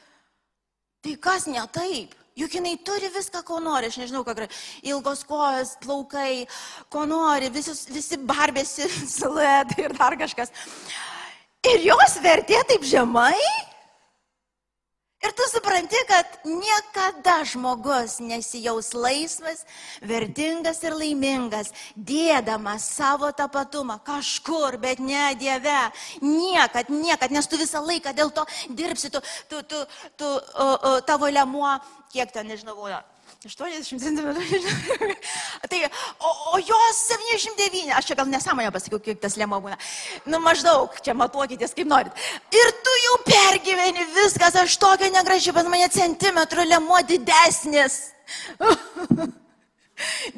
tai 1.05 1.15
kas 1.21 1.45
ne 1.53 1.61
taip? 1.73 2.17
Juk 2.39 2.55
jinai 2.55 2.77
turi 2.87 3.11
viską, 3.11 3.43
ko 3.47 3.59
nori, 3.63 3.91
aš 3.91 3.99
nežinau, 4.01 4.23
ką 4.25 4.47
ilgos 4.87 5.25
kojas, 5.27 5.75
plaukai, 5.83 6.47
ko 6.89 7.05
nori, 7.09 7.51
visus, 7.51 7.87
visi 7.91 8.17
barbėsi, 8.17 8.87
siluetai 9.17 9.89
ir 9.89 9.97
dar 9.99 10.17
kažkas. 10.21 10.55
Ir 11.67 11.83
jos 11.85 12.17
vertė 12.23 12.63
taip 12.69 12.87
žemai? 12.87 13.37
Ir 15.21 15.35
tu 15.37 15.45
supranti, 15.53 15.99
kad 16.09 16.27
niekada 16.49 17.43
žmogus 17.45 18.23
nesijaus 18.25 18.95
laisvas, 18.97 19.67
vertingas 20.01 20.81
ir 20.81 20.97
laimingas, 20.97 21.75
dėdamas 21.93 22.87
savo 22.89 23.29
tapatumą 23.37 23.99
kažkur, 24.07 24.79
bet 24.81 25.03
ne 25.05 25.35
Dieve. 25.37 25.77
Niekad, 26.25 26.89
niekad, 26.89 27.37
nes 27.37 27.45
tu 27.45 27.61
visą 27.61 27.85
laiką 27.85 28.17
dėl 28.17 28.33
to 28.33 28.47
dirbsi, 28.73 29.13
tu, 29.13 29.21
tu, 29.53 29.61
tu, 29.69 29.85
tu 30.17 30.31
o, 30.57 30.69
o, 30.73 30.97
tavo 31.05 31.29
lemuo, 31.29 31.77
kiek 32.09 32.33
ten, 32.33 32.49
nežinau, 32.49 32.81
80 33.47 33.99
cm. 33.99 34.35
tai, 35.69 35.91
o, 36.19 36.53
o 36.53 36.59
jos 36.59 36.97
79, 37.09 37.91
aš 37.97 38.05
čia 38.05 38.15
gal 38.15 38.29
nesąmonę 38.29 38.69
pasakiau, 38.73 39.01
kiek 39.01 39.17
tas 39.21 39.39
lemo 39.41 39.57
būna. 39.65 39.79
Nu 40.29 40.43
maždaug, 40.45 40.99
čia 41.01 41.15
matuokitės 41.17 41.73
kaip 41.73 41.89
norit. 41.89 42.13
Ir 42.53 42.73
tu 42.85 42.97
jau 43.05 43.15
pergyveni 43.25 44.05
viskas, 44.13 44.59
aš 44.61 44.77
tokia 44.83 45.09
negraži, 45.15 45.55
pas 45.57 45.65
mane 45.73 45.89
centimetrų 45.89 46.67
lemo 46.69 47.01
didesnis. 47.09 48.13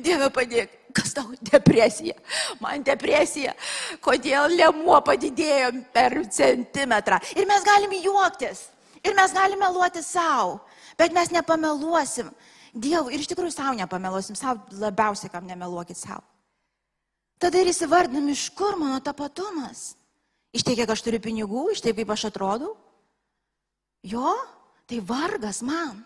Dieve 0.05 0.31
padėk, 0.31 0.71
kas 0.95 1.11
tau 1.19 1.35
depresija? 1.51 2.15
Man 2.63 2.87
depresija. 2.87 3.57
Kodėl 4.03 4.55
lėmuo 4.61 5.03
padidėjo 5.03 5.73
per 5.91 6.21
centimetrą? 6.31 7.19
Ir 7.35 7.51
mes 7.51 7.67
galime 7.67 7.99
juoktis. 8.07 8.69
Ir 9.03 9.19
mes 9.19 9.35
galime 9.35 9.67
meluoti 9.67 10.07
savo. 10.07 10.61
Bet 10.95 11.11
mes 11.11 11.35
nepameluosim. 11.35 12.31
Dievui 12.73 13.13
ir 13.13 13.21
iš 13.21 13.29
tikrųjų 13.29 13.53
savo 13.53 13.75
nepameluosim, 13.77 14.37
savo 14.39 14.65
labiausiai 14.81 15.33
kam 15.33 15.45
nemeluokit 15.49 15.99
savo. 15.99 16.25
Tada 17.43 17.61
ir 17.61 17.69
įsivardinam, 17.73 18.31
iš 18.33 18.47
kur 18.57 18.79
mano 18.81 19.01
tapatumas. 19.05 19.93
Iš 20.55 20.65
tai, 20.65 20.77
kiek 20.79 20.91
aš 20.93 21.03
turiu 21.05 21.21
pinigų, 21.21 21.67
iš 21.73 21.83
taip, 21.85 21.99
kaip 21.99 22.13
aš 22.15 22.29
atrodau. 22.31 22.77
Jo, 24.07 24.33
tai 24.89 25.01
vargas 25.05 25.61
man. 25.65 26.01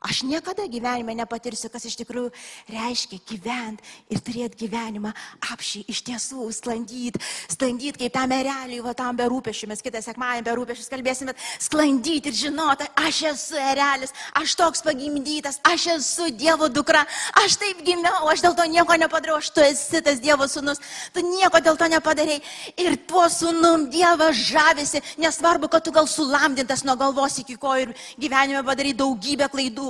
Aš 0.00 0.22
niekada 0.24 0.64
gyvenime 0.64 1.12
nepatirsiu, 1.12 1.68
kas 1.68 1.84
iš 1.84 1.98
tikrųjų 2.00 2.30
reiškia 2.72 3.18
gyventi 3.28 3.84
ir 4.08 4.22
turėti 4.24 4.62
gyvenimą 4.62 5.10
apšiai, 5.52 5.82
iš 5.92 5.98
tiesų 6.06 6.46
sklandyti, 6.56 7.20
sklandyti 7.52 8.00
kaip 8.00 8.14
tam 8.14 8.32
ereliui, 8.32 8.78
va 8.80 8.94
tam 8.96 9.18
berūpešiu, 9.18 9.68
mes 9.68 9.84
kitą 9.84 10.00
sekmadienį 10.00 10.46
berūpešius 10.46 10.88
kalbėsime, 10.88 11.34
sklandyti 11.60 12.32
ir 12.32 12.38
žinoti, 12.38 12.88
aš 12.96 13.18
esu 13.34 13.60
erelis, 13.60 14.16
aš 14.40 14.54
toks 14.56 14.80
pagimdytas, 14.88 15.60
aš 15.68 15.90
esu 15.98 16.30
Dievo 16.32 16.70
dukra, 16.72 17.04
aš 17.44 17.58
taip 17.60 17.84
gimiau, 17.84 18.24
aš 18.32 18.46
dėl 18.46 18.56
to 18.56 18.68
nieko 18.72 18.96
nepadariau, 19.04 19.36
aš 19.36 19.52
tu 19.52 19.60
esi 19.66 20.00
tas 20.00 20.24
Dievo 20.24 20.48
sūnus, 20.48 20.80
tu 21.12 21.26
nieko 21.28 21.60
dėl 21.60 21.76
to 21.76 21.90
nepadarėjai 21.92 22.40
ir 22.86 22.96
tuo 23.04 23.28
sūnum 23.28 23.90
Dievas 23.92 24.32
žavisi, 24.48 25.04
nesvarbu, 25.20 25.68
kad 25.68 25.84
tu 25.84 25.92
gal 25.92 26.08
sulamdintas 26.08 26.88
nuo 26.88 26.96
galvos 26.96 27.36
iki 27.44 27.60
kojų 27.60 27.90
ir 27.90 27.94
gyvenime 28.16 28.64
padarai 28.64 28.96
daugybę 28.96 29.52
klaidų. 29.52 29.89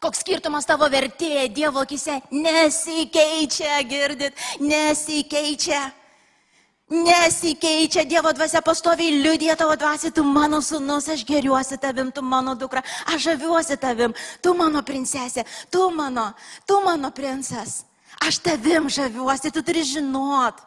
Koks 0.00 0.22
skirtumas 0.22 0.64
tavo 0.64 0.86
vertė 0.88 1.44
Dievo 1.52 1.82
akise 1.84 2.22
nesikeičia, 2.32 3.82
girdit, 3.84 4.36
nesikeičia. 4.60 5.80
Nesikeičia, 6.90 8.06
Dievo 8.08 8.32
dvasia 8.34 8.62
pastoviai 8.64 9.20
liudija 9.20 9.54
tavo 9.60 9.76
dvasia, 9.76 10.10
tu 10.10 10.24
mano 10.24 10.62
sunus, 10.64 11.06
aš 11.12 11.26
geriuosi 11.28 11.76
tavim, 11.78 12.08
tu 12.10 12.24
mano 12.24 12.56
dukra, 12.58 12.82
aš 13.12 13.28
žaviuosi 13.28 13.76
tavim, 13.78 14.16
tu 14.42 14.54
mano 14.56 14.82
princesė, 14.82 15.44
tu 15.70 15.84
mano, 15.94 16.32
tu 16.66 16.80
mano 16.82 17.12
princas, 17.14 17.84
aš 18.24 18.40
tavim 18.42 18.88
žaviuosi, 18.88 19.52
tu 19.52 19.62
turi 19.62 19.84
žinot. 19.84 20.64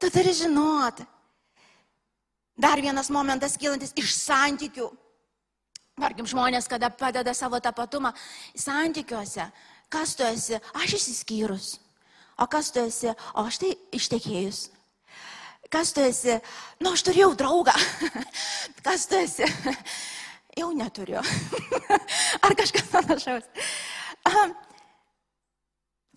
Tu 0.00 0.08
turi 0.10 0.32
žinot. 0.32 1.04
Dar 2.56 2.80
vienas 2.80 3.12
momentas 3.12 3.60
kylantis 3.60 3.92
iš 4.00 4.16
santykių. 4.16 4.88
Tarkim, 6.00 6.24
žmonės, 6.24 6.64
kada 6.70 6.88
padeda 6.88 7.34
savo 7.36 7.58
tapatumą 7.60 8.14
santykiuose, 8.56 9.44
kas 9.92 10.14
tu 10.16 10.24
esi, 10.24 10.56
aš 10.80 10.94
įsiskyrus, 10.96 11.74
o 12.40 12.46
kas 12.48 12.70
tu 12.72 12.80
esi, 12.80 13.10
o 13.36 13.44
aš 13.44 13.58
tai 13.60 13.74
ištekėjus. 13.98 14.62
Kas 15.70 15.92
tu 15.94 16.02
esi, 16.02 16.38
nu 16.80 16.94
aš 16.96 17.04
turėjau 17.06 17.34
draugą, 17.38 17.76
kas 18.86 19.04
tu 19.10 19.20
esi, 19.20 19.44
jau 20.60 20.70
neturiu. 20.72 21.20
Ar 22.44 22.56
kažkas 22.56 22.88
panašaus. 22.90 23.46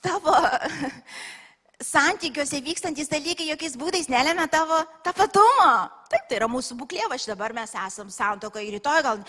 Tavo 0.04 0.39
santykiuose 1.84 2.62
vykstantis 2.63 3.10
dalykai 3.12 3.50
jokiais 3.52 3.76
būdais 3.80 4.08
nelėmė 4.12 4.48
tavo 4.52 4.80
tapatumo. 5.06 5.74
Taip, 6.13 6.26
tai 6.30 6.38
yra 6.38 6.48
mūsų 6.52 6.76
būklė, 6.78 7.06
va 7.10 7.17
dabar 7.17 7.54
mes 7.58 7.72
esam 7.74 8.10
santokai, 8.13 8.67
rytoj 8.76 9.00
gal 9.06 9.22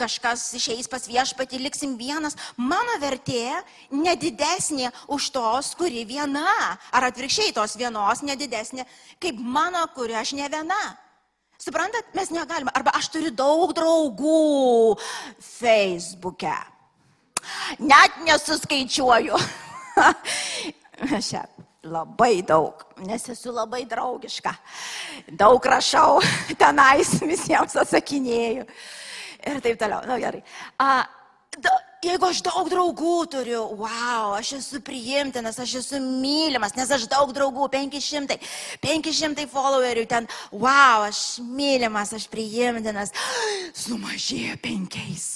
kažkas 0.00 0.42
išeis 0.58 0.88
pas 0.90 1.06
viešpatį, 1.08 1.60
liksim 1.64 1.96
vienas. 1.96 2.36
Mano 2.56 2.98
vertė 3.00 3.62
nedidesnė 3.90 4.90
už 5.08 5.30
tos, 5.32 5.74
kuri 5.78 6.04
viena. 6.04 6.76
Ar 6.92 7.08
atvirkščiai 7.08 7.54
tos 7.56 7.78
vienos 7.80 8.20
nedidesnė, 8.22 8.84
kaip 9.22 9.40
mano, 9.40 9.86
kuri 9.96 10.18
aš 10.20 10.34
ne 10.36 10.50
viena. 10.52 10.82
Suprantat, 11.60 12.12
mes 12.16 12.30
negalime. 12.32 12.72
Arba 12.76 12.92
aš 12.96 13.10
turiu 13.12 13.32
daug 13.36 13.72
draugų 13.76 14.96
Facebook'e. 15.44 16.56
Net 17.80 18.20
nesuskaičiuoju. 18.26 19.40
Šią 21.00 21.44
labai 21.88 22.42
daug, 22.44 22.82
nes 23.06 23.22
esu 23.32 23.52
labai 23.54 23.84
draugiška. 23.88 24.52
Daug 25.32 25.64
rašau, 25.64 26.20
tenais 26.60 27.14
visiems 27.24 27.76
atsakinėjau. 27.80 28.66
Ir 29.48 29.62
taip 29.64 29.78
toliau. 29.80 30.04
Na 30.04 30.12
nu, 30.12 30.20
gerai. 30.20 30.42
A, 30.76 31.06
da, 31.56 31.72
jeigu 32.04 32.28
aš 32.28 32.42
daug 32.44 32.68
draugų 32.68 33.14
turiu, 33.32 33.62
wow, 33.80 34.34
aš 34.36 34.52
esu 34.58 34.82
priimtinas, 34.84 35.56
aš 35.62 35.78
esu 35.80 36.00
mylimas, 36.04 36.76
nes 36.76 36.92
aš 36.92 37.06
daug 37.08 37.32
draugų, 37.36 37.70
500, 37.72 38.36
500 38.84 39.46
followerių 39.48 40.04
ten, 40.10 40.28
wow, 40.52 41.06
aš 41.08 41.40
mylimas, 41.40 42.12
aš 42.16 42.28
priimtinas, 42.32 43.16
sumažėjo 43.86 44.60
penkiais. 44.60 45.30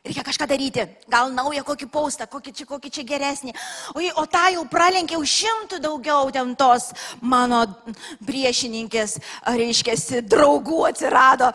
Reikia 0.00 0.22
kažką 0.24 0.46
daryti, 0.48 0.86
gal 1.12 1.28
naują 1.36 1.60
kokį 1.60 1.86
paustą, 1.92 2.24
kokį 2.24 2.54
čia, 2.56 2.64
kokį 2.64 2.90
čia 2.96 3.02
geresnį. 3.04 3.52
O, 3.92 4.00
o 4.00 4.24
tą 4.32 4.46
jau 4.54 4.62
pralenkiau 4.72 5.20
šimtų 5.28 5.76
daugiau 5.84 6.30
ten 6.32 6.54
tos 6.56 6.86
mano 7.20 7.66
priešininkės, 8.24 9.18
reiškia, 9.44 10.22
draugų 10.24 10.80
atsirado. 10.88 11.50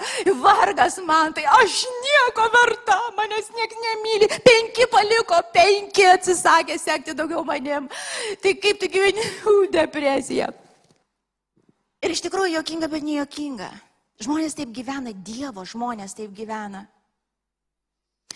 Vargas 0.45 0.99
man, 1.01 1.33
tai 1.33 1.47
aš 1.57 1.81
nieko 2.05 2.45
verta, 2.53 2.99
manęs 3.17 3.49
niekas 3.57 3.81
nemyli. 3.87 4.29
Penki 4.45 4.85
paliko, 4.93 5.41
penki 5.49 6.05
atsisakė 6.13 6.77
sekti 6.77 7.17
daugiau 7.17 7.41
manim. 7.41 7.89
Tai 8.45 8.57
kaip 8.61 8.77
tu 8.77 8.93
gyveni? 8.93 9.25
Depresija. 9.79 10.53
Ir 12.05 12.13
iš 12.13 12.21
tikrųjų 12.27 12.59
jokinga, 12.59 12.93
bet 12.93 13.09
nejokinga. 13.09 13.73
Žmonės 14.21 14.53
taip 14.53 14.69
gyvena, 14.69 15.17
Dievo 15.25 15.65
žmonės 15.65 16.13
taip 16.13 16.29
gyvena. 16.37 16.85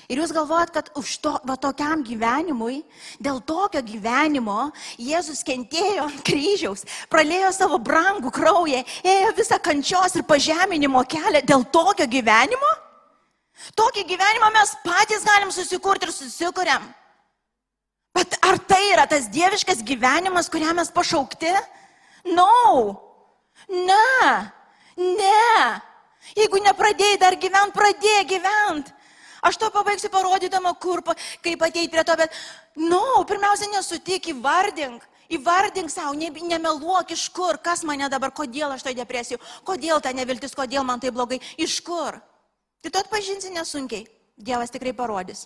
Ir 0.10 0.18
jūs 0.24 0.32
galvojat, 0.34 0.72
kad 0.74 0.88
už 0.98 1.10
to, 1.22 1.32
va, 1.46 1.54
tokiam 1.62 2.02
gyvenimui, 2.02 2.80
dėl 3.22 3.44
tokio 3.46 3.84
gyvenimo 3.86 4.72
Jėzus 4.98 5.44
kentėjo 5.46 6.08
ant 6.08 6.24
kryžiaus, 6.26 6.82
pralėjo 7.14 7.52
savo 7.54 7.78
brangų 7.78 8.32
kraują, 8.34 8.82
ėjo 9.06 9.36
visą 9.38 9.60
kančios 9.62 10.18
ir 10.18 10.26
pažeminimo 10.26 11.04
kelią 11.06 11.44
dėl 11.46 11.68
tokio 11.70 12.10
gyvenimo? 12.10 12.72
Tokį 13.78 14.08
gyvenimą 14.10 14.50
mes 14.56 14.74
patys 14.82 15.28
galim 15.28 15.54
susikurti 15.54 16.08
ir 16.08 16.16
susikuriam. 16.16 16.90
Bet 18.16 18.34
ar 18.42 18.58
tai 18.66 18.82
yra 18.90 19.06
tas 19.06 19.30
dieviškas 19.30 19.84
gyvenimas, 19.86 20.50
kuriam 20.50 20.80
mes 20.82 20.90
pašaukti? 20.90 21.54
No. 22.34 22.50
Ne. 23.70 24.32
Ne. 24.98 25.82
Jeigu 26.34 26.64
nepradėjai 26.66 27.20
dar 27.22 27.38
gyventi, 27.38 27.78
pradėjai 27.78 28.26
gyventi. 28.34 28.96
Aš 29.46 29.60
to 29.62 29.70
pabaigsiu 29.74 30.12
parodydama, 30.14 30.74
kur, 30.82 31.04
kaip 31.44 31.64
ateiti 31.64 31.92
prie 31.94 32.04
to, 32.08 32.16
bet, 32.20 32.36
no, 32.76 33.24
pirmiausia, 33.30 33.72
nesutik, 33.76 34.32
įvardink. 34.34 35.06
Įvardink 35.30 35.92
savo, 35.94 36.16
ne, 36.18 36.32
nemeluok 36.34 37.14
iš 37.14 37.28
kur, 37.36 37.60
kas 37.62 37.84
mane 37.86 38.08
dabar, 38.10 38.34
kodėl 38.34 38.74
aš 38.74 38.88
tai 38.88 38.96
depresiju, 38.98 39.38
kodėl 39.68 40.02
ta 40.02 40.10
neviltis, 40.16 40.56
kodėl 40.58 40.82
man 40.88 41.02
tai 41.04 41.14
blogai, 41.14 41.38
iš 41.62 41.78
kur. 41.86 42.18
Tai 42.82 42.90
tu 42.90 43.02
atpažinsi 43.02 43.54
nesunkiai. 43.54 44.08
Dievas 44.40 44.72
tikrai 44.72 44.96
parodys. 44.96 45.46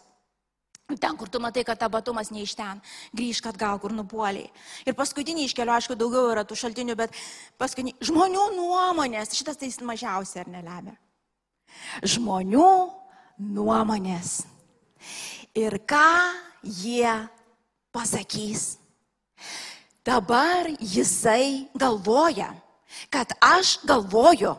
Ten, 0.99 1.15
kur 1.17 1.29
tu 1.31 1.39
matai, 1.39 1.63
kad 1.65 1.79
tabatumas 1.79 2.29
ne 2.29 2.43
iš 2.43 2.53
ten, 2.59 2.81
grįžk 3.15 3.47
atgal, 3.49 3.79
kur 3.79 3.93
nupuoliai. 3.95 4.49
Ir 4.85 4.95
paskutinį 4.97 5.47
iškeliu, 5.47 5.71
aišku, 5.73 5.95
daugiau 5.97 6.29
yra 6.33 6.43
tų 6.45 6.57
šaltinių, 6.59 6.95
bet 6.99 7.15
paskutinį, 7.57 7.95
žmonių 8.03 8.49
nuomonės, 8.57 9.33
šitas 9.33 9.57
tai 9.57 9.71
mažiausia 9.87 10.43
ar 10.43 10.51
nelemia. 10.51 10.97
Žmonių 12.03 12.67
nuomonės. 13.51 14.43
Ir 15.53 15.77
ką 15.85 16.07
jie 16.63 17.11
pasakys. 17.93 18.77
Dabar 20.03 20.67
jisai 20.79 21.69
galvoja, 21.79 22.49
kad 23.09 23.31
aš 23.39 23.77
galvoju, 23.87 24.55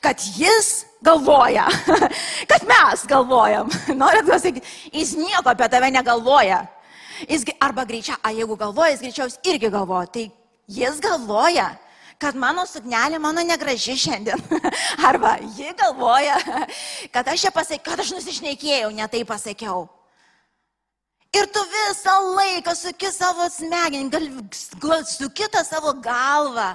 kad 0.00 0.20
jis 0.36 0.84
galvoja, 1.00 1.68
kad 2.50 2.66
mes 2.68 3.06
galvojam. 3.08 3.70
Norit 4.00 4.28
pasakyti, 4.28 4.66
jis 4.92 5.14
nieko 5.16 5.52
apie 5.52 5.68
tave 5.68 5.90
negalvoja. 5.90 6.64
Jis, 7.28 7.46
arba 7.62 7.84
greičiau, 7.86 8.18
a 8.22 8.34
jeigu 8.34 8.56
galvoja, 8.58 8.92
jis 8.92 9.04
greičiau 9.06 9.28
irgi 9.52 9.70
galvoja. 9.70 10.10
Tai 10.10 10.26
jis 10.68 11.00
galvoja, 11.00 11.70
kad 12.24 12.38
mano 12.40 12.64
suknelė 12.68 13.18
mano 13.20 13.42
negraži 13.44 13.98
šiandien. 14.00 14.40
Arba 15.08 15.36
ji 15.42 15.74
galvoja, 15.76 16.38
kad 17.12 17.28
aš 17.28 17.44
čia 17.44 17.52
pasakiau, 17.52 17.84
kad 17.90 18.00
aš 18.00 18.14
nusišnekėjau, 18.16 18.88
netai 18.96 19.24
pasakiau. 19.28 19.84
Ir 21.34 21.48
tu 21.50 21.60
visą 21.66 22.14
laiką 22.36 22.72
suki 22.78 23.10
savo 23.10 23.48
smegenį, 23.50 24.22
suki 25.10 25.48
tą 25.50 25.64
savo 25.66 25.92
galvą, 25.98 26.70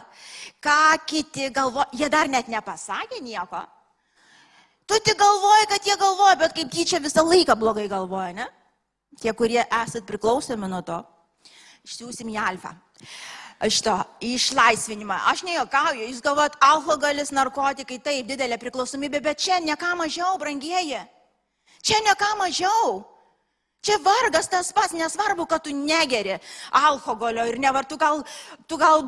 ką 0.61 0.79
kiti 1.07 1.47
galvoja. 1.55 1.87
Jie 1.95 2.09
dar 2.11 2.29
net 2.29 2.51
nepasakė 2.51 3.21
nieko. 3.23 3.63
Tu 4.89 4.99
tik 5.05 5.17
galvoji, 5.17 5.69
kad 5.71 5.87
jie 5.87 5.95
galvoja, 6.01 6.35
bet 6.43 6.53
kaip 6.57 6.69
tyčia 6.73 6.99
visą 7.01 7.23
laiką 7.23 7.55
blogai 7.57 7.87
galvoja, 7.89 8.33
ne? 8.35 8.47
Tie, 9.21 9.31
kurie 9.37 9.61
esat 9.63 10.05
priklausomi 10.07 10.67
nuo 10.69 10.83
to, 10.85 10.99
išsiųsim 11.87 12.29
į 12.33 12.37
alfą. 12.41 12.73
Šito 13.59 13.97
išlaisvinimą. 14.23 15.17
Aš 15.27 15.43
nejuokauju, 15.43 16.05
jūs 16.07 16.21
galvojat, 16.23 16.55
alkoholis, 16.63 17.33
narkotikai, 17.35 17.97
taip, 17.99 18.27
didelė 18.29 18.55
priklausomybė, 18.61 19.19
bet 19.25 19.41
čia 19.43 19.59
ne 19.59 19.75
ką 19.75 19.97
mažiau, 19.99 20.37
brangieji. 20.39 21.01
Čia 21.83 21.99
ne 22.05 22.15
ką 22.15 22.29
mažiau. 22.39 23.01
Čia 23.83 23.99
vargas 24.03 24.47
tas 24.51 24.71
pats, 24.75 24.95
nesvarbu, 24.95 25.45
kad 25.47 25.63
tu 25.63 25.75
negeri 25.75 26.37
alkoholio 26.71 27.45
ir 27.47 27.59
nevar, 27.59 27.87
tu 27.87 27.99
gal, 27.99 28.23
tu 28.67 28.79
gal 28.79 29.07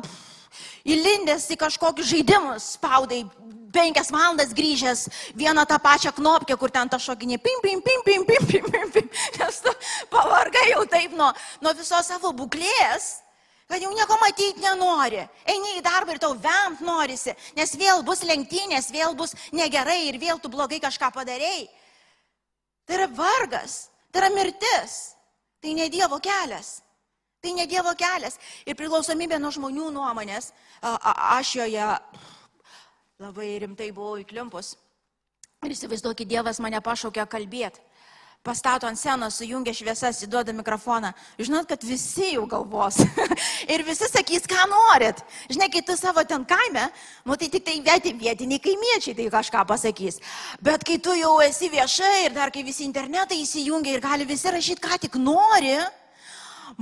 įlindęs 0.84 1.48
į 1.52 1.58
kažkokius 1.60 2.08
žaidimus 2.12 2.74
spaudai 2.76 3.22
penkias 3.72 4.12
valandas 4.12 4.52
grįžęs 4.56 5.06
vieną 5.36 5.64
tą 5.68 5.78
pačią 5.80 6.12
knopkę, 6.16 6.56
kur 6.60 6.70
ten 6.70 6.88
ta 6.92 7.00
šokinė 7.00 7.38
pim, 7.40 7.60
pim, 7.64 7.80
pim, 7.80 8.02
pim, 8.04 8.24
pim, 8.28 8.44
pim, 8.46 8.70
pim, 8.70 8.90
pim, 8.92 9.08
nes 9.40 9.60
tu 9.64 9.72
pavargai 10.12 10.68
jau 10.74 10.84
taip 10.84 11.16
nuo, 11.16 11.32
nuo 11.64 11.72
visos 11.78 12.08
savo 12.08 12.32
būklės, 12.36 13.21
kad 13.72 13.80
jau 13.80 13.92
nieko 13.96 14.18
matyti 14.20 14.60
nenori. 14.60 15.22
Eini 15.48 15.78
į 15.78 15.82
darbą 15.84 16.12
ir 16.12 16.20
tau 16.20 16.34
vemt 16.36 16.82
norisi, 16.84 17.32
nes 17.56 17.70
vėl 17.80 18.02
bus 18.04 18.20
lenktynės, 18.28 18.90
vėl 18.92 19.16
bus 19.16 19.32
negerai 19.56 20.10
ir 20.10 20.18
vėl 20.20 20.40
tu 20.42 20.50
blogai 20.52 20.76
kažką 20.82 21.08
padarėjai. 21.14 21.70
Tai 22.84 22.98
yra 22.98 23.06
vargas. 23.16 23.86
Tai 24.12 24.20
yra 24.20 24.28
mirtis. 24.34 24.98
Tai 25.64 25.72
ne 25.78 25.88
Dievo 25.88 26.18
kelias. 26.20 26.82
Tai 27.40 27.54
ne 27.56 27.64
Dievo 27.70 27.94
kelias. 27.96 28.36
Ir 28.68 28.76
priklausomybė 28.76 29.38
nuo 29.40 29.54
žmonių 29.56 29.88
nuomonės. 29.96 30.50
A, 30.82 30.92
a, 30.92 31.14
aš 31.38 31.54
joje 31.62 31.88
labai 33.24 33.54
rimtai 33.64 33.88
buvau 33.96 34.20
įklimpus. 34.20 34.74
Ir 35.64 35.72
įsivaizduokit, 35.72 36.28
Dievas 36.28 36.60
mane 36.60 36.82
pašaukė 36.84 37.24
kalbėti 37.30 37.80
pastato 38.42 38.86
ant 38.86 38.98
scenos, 38.98 39.36
sujungia 39.38 39.72
šviesas, 39.74 40.18
įduoda 40.26 40.52
mikrofoną. 40.56 41.12
Žinot, 41.38 41.68
kad 41.70 41.84
visi 41.86 42.32
jau 42.34 42.42
galvos. 42.50 42.98
ir 43.72 43.84
visi 43.86 44.08
sakys, 44.10 44.48
ką 44.50 44.66
norit. 44.70 45.22
Žinai, 45.52 45.68
kai 45.70 45.82
tu 45.86 45.94
savo 45.96 46.24
ten 46.26 46.42
kaime, 46.48 46.88
nu 47.24 47.38
tai 47.38 47.48
tik 47.52 47.64
tai 47.66 47.78
vietiniai 48.18 48.58
kaimiečiai 48.62 49.14
tai 49.14 49.28
kažką 49.30 49.62
pasakys. 49.70 50.18
Bet 50.60 50.82
kai 50.86 50.98
tu 50.98 51.14
jau 51.14 51.36
esi 51.46 51.70
viešai 51.70 52.26
ir 52.26 52.34
dar 52.34 52.50
kai 52.50 52.66
visi 52.66 52.82
internetai 52.88 53.38
įsijungia 53.44 53.94
ir 53.94 54.02
gali 54.02 54.26
visi 54.26 54.50
rašyti, 54.50 54.82
ką 54.82 54.98
tik 55.06 55.20
nori, 55.22 55.78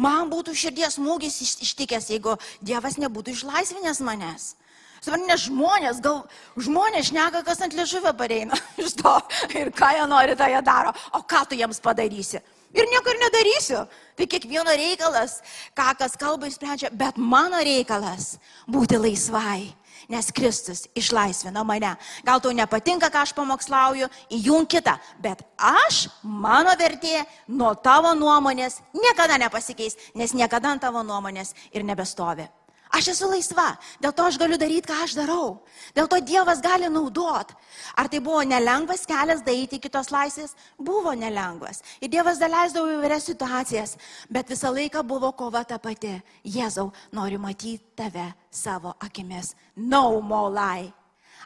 man 0.00 0.32
būtų 0.32 0.56
širdies 0.56 0.96
smūgis 0.96 1.42
ištikęs, 1.44 2.08
jeigu 2.16 2.38
Dievas 2.64 2.96
nebūtų 2.96 3.36
išlaisvinęs 3.36 4.00
manęs. 4.00 4.54
Suprantate, 5.00 5.32
nes 5.32 5.44
žmonės, 5.48 6.00
gal 6.04 6.22
žmonės 6.60 7.08
šneka, 7.08 7.40
kas 7.46 7.62
ant 7.64 7.76
liežuvio 7.76 8.12
pareina 8.16 8.56
iš 8.82 8.98
to 9.00 9.16
ir 9.56 9.72
ką 9.72 9.94
jie 9.96 10.06
nori, 10.10 10.36
tą 10.36 10.48
jie 10.52 10.60
daro. 10.64 10.92
O 11.16 11.22
ką 11.24 11.46
tu 11.48 11.56
jiems 11.56 11.80
padarysi? 11.80 12.42
Ir 12.70 12.86
nieko 12.86 13.10
ir 13.10 13.18
nedarysiu. 13.18 13.82
Tai 14.14 14.26
kiekvieno 14.30 14.70
reikalas, 14.76 15.40
ką 15.74 15.90
kas 15.98 16.14
kalba, 16.20 16.46
išsprendžia, 16.46 16.92
bet 16.94 17.16
mano 17.18 17.58
reikalas 17.58 18.36
būti 18.70 19.00
laisvai. 19.00 19.72
Nes 20.10 20.30
Kristus 20.34 20.84
išlaisvino 20.96 21.62
mane. 21.66 21.92
Gal 22.26 22.40
tau 22.42 22.52
nepatinka, 22.54 23.10
ką 23.12 23.24
aš 23.24 23.32
pamokslauju, 23.36 24.08
įjung 24.36 24.68
kitą. 24.70 24.96
Bet 25.22 25.42
aš, 25.54 26.06
mano 26.22 26.72
vertė, 26.78 27.24
nuo 27.48 27.72
tavo 27.78 28.12
nuomonės 28.18 28.80
niekada 28.96 29.38
nepasikeis, 29.38 29.98
nes 30.14 30.34
niekada 30.34 30.72
ant 30.72 30.82
tavo 30.82 31.02
nuomonės 31.06 31.54
ir 31.74 31.86
nebestovi. 31.86 32.48
Aš 32.90 33.12
esu 33.12 33.28
laisva, 33.30 33.76
dėl 34.02 34.10
to 34.10 34.24
aš 34.26 34.36
galiu 34.40 34.56
daryti, 34.58 34.88
ką 34.90 35.04
aš 35.04 35.14
darau. 35.14 35.60
Dėl 35.94 36.08
to 36.10 36.18
Dievas 36.26 36.58
gali 36.64 36.88
naudot. 36.90 37.52
Ar 37.94 38.08
tai 38.10 38.18
buvo 38.18 38.42
nelengvas 38.42 39.06
kelias 39.06 39.44
daryti 39.46 39.78
kitos 39.78 40.10
laisvės? 40.10 40.56
Buvo 40.74 41.12
nelengvas. 41.14 41.84
Ir 42.02 42.10
Dievas 42.10 42.42
daleisdavo 42.42 42.90
įvairias 42.96 43.28
situacijas, 43.30 43.94
bet 44.26 44.50
visą 44.50 44.74
laiką 44.74 45.04
buvo 45.06 45.30
kova 45.38 45.62
ta 45.62 45.78
pati. 45.78 46.16
Jėzau, 46.42 46.90
noriu 47.14 47.38
matyti 47.38 47.94
tave 47.94 48.32
savo 48.50 48.96
akimis. 48.98 49.54
No 49.76 50.20
more 50.20 50.50
lie. 50.50 50.90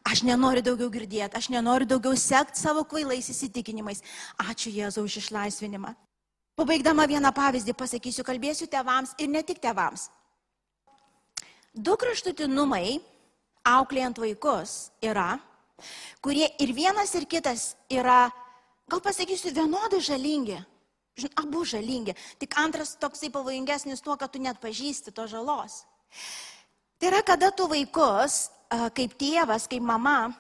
Aš 0.05 0.25
nenoriu 0.25 0.65
daugiau 0.65 0.89
girdėti, 0.93 1.37
aš 1.37 1.53
nenoriu 1.53 1.87
daugiau 1.89 2.17
sekti 2.17 2.61
savo 2.61 2.89
kvailais 2.89 3.29
įsitikinimais. 3.29 4.01
Ačiū 4.49 4.73
Jėzau 4.73 5.05
už 5.05 5.21
išlaisvinimą. 5.21 5.93
Pabaigdama 6.57 7.05
vieną 7.11 7.33
pavyzdį 7.37 7.77
pasakysiu, 7.77 8.25
kalbėsiu 8.25 8.69
tevams 8.71 9.13
ir 9.19 9.29
ne 9.29 9.43
tik 9.43 9.61
tevams. 9.61 10.09
Du 11.75 11.97
kraštutinumai, 11.99 13.01
auklėjant 13.67 14.21
vaikus, 14.23 14.93
yra, 15.03 15.41
kurie 16.23 16.47
ir 16.63 16.71
vienas, 16.77 17.11
ir 17.19 17.27
kitas 17.27 17.73
yra, 17.91 18.29
gal 18.87 19.03
pasakysiu, 19.03 19.51
vienodai 19.57 19.99
žalingi. 19.99 20.61
Žin, 21.19 21.31
abu 21.39 21.65
žalingi. 21.67 22.15
Tik 22.39 22.55
antras 22.59 22.95
toksai 22.99 23.31
pavojingesnis 23.35 24.03
tuo, 24.03 24.17
kad 24.19 24.33
tu 24.35 24.43
net 24.43 24.59
pažįsti 24.63 25.15
to 25.15 25.27
žalos. 25.31 25.83
Tai 26.99 27.11
yra, 27.11 27.23
kada 27.27 27.51
tu 27.55 27.67
vaikus, 27.71 28.49
kaip 28.95 29.15
tėvas, 29.19 29.67
kaip 29.71 29.83
mama, 29.83 30.33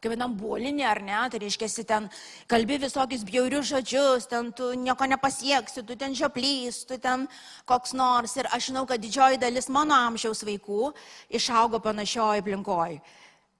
kaip 0.00 0.14
vienam 0.14 0.32
bolinė 0.36 0.86
ar 0.88 1.02
ne, 1.04 1.18
tai 1.28 1.42
reiškia, 1.42 1.68
ten 1.84 2.08
kalbi 2.48 2.78
visokius 2.80 3.24
bjaurius 3.28 3.68
žodžius, 3.68 4.28
ten 4.30 4.48
tu 4.56 4.72
nieko 4.72 5.04
nepasieksi, 5.12 5.84
tu 5.84 5.96
ten 6.00 6.16
žioplys, 6.16 6.86
tu 6.88 6.96
ten 6.98 7.26
koks 7.68 7.92
nors. 7.92 8.36
Ir 8.40 8.48
aš 8.48 8.70
žinau, 8.70 8.86
kad 8.88 9.02
didžioji 9.02 9.40
dalis 9.42 9.68
mano 9.68 9.98
amžiaus 10.08 10.40
vaikų 10.48 10.94
išaugo 11.36 11.82
panašioj 11.84 12.40
aplinkoj, 12.40 12.96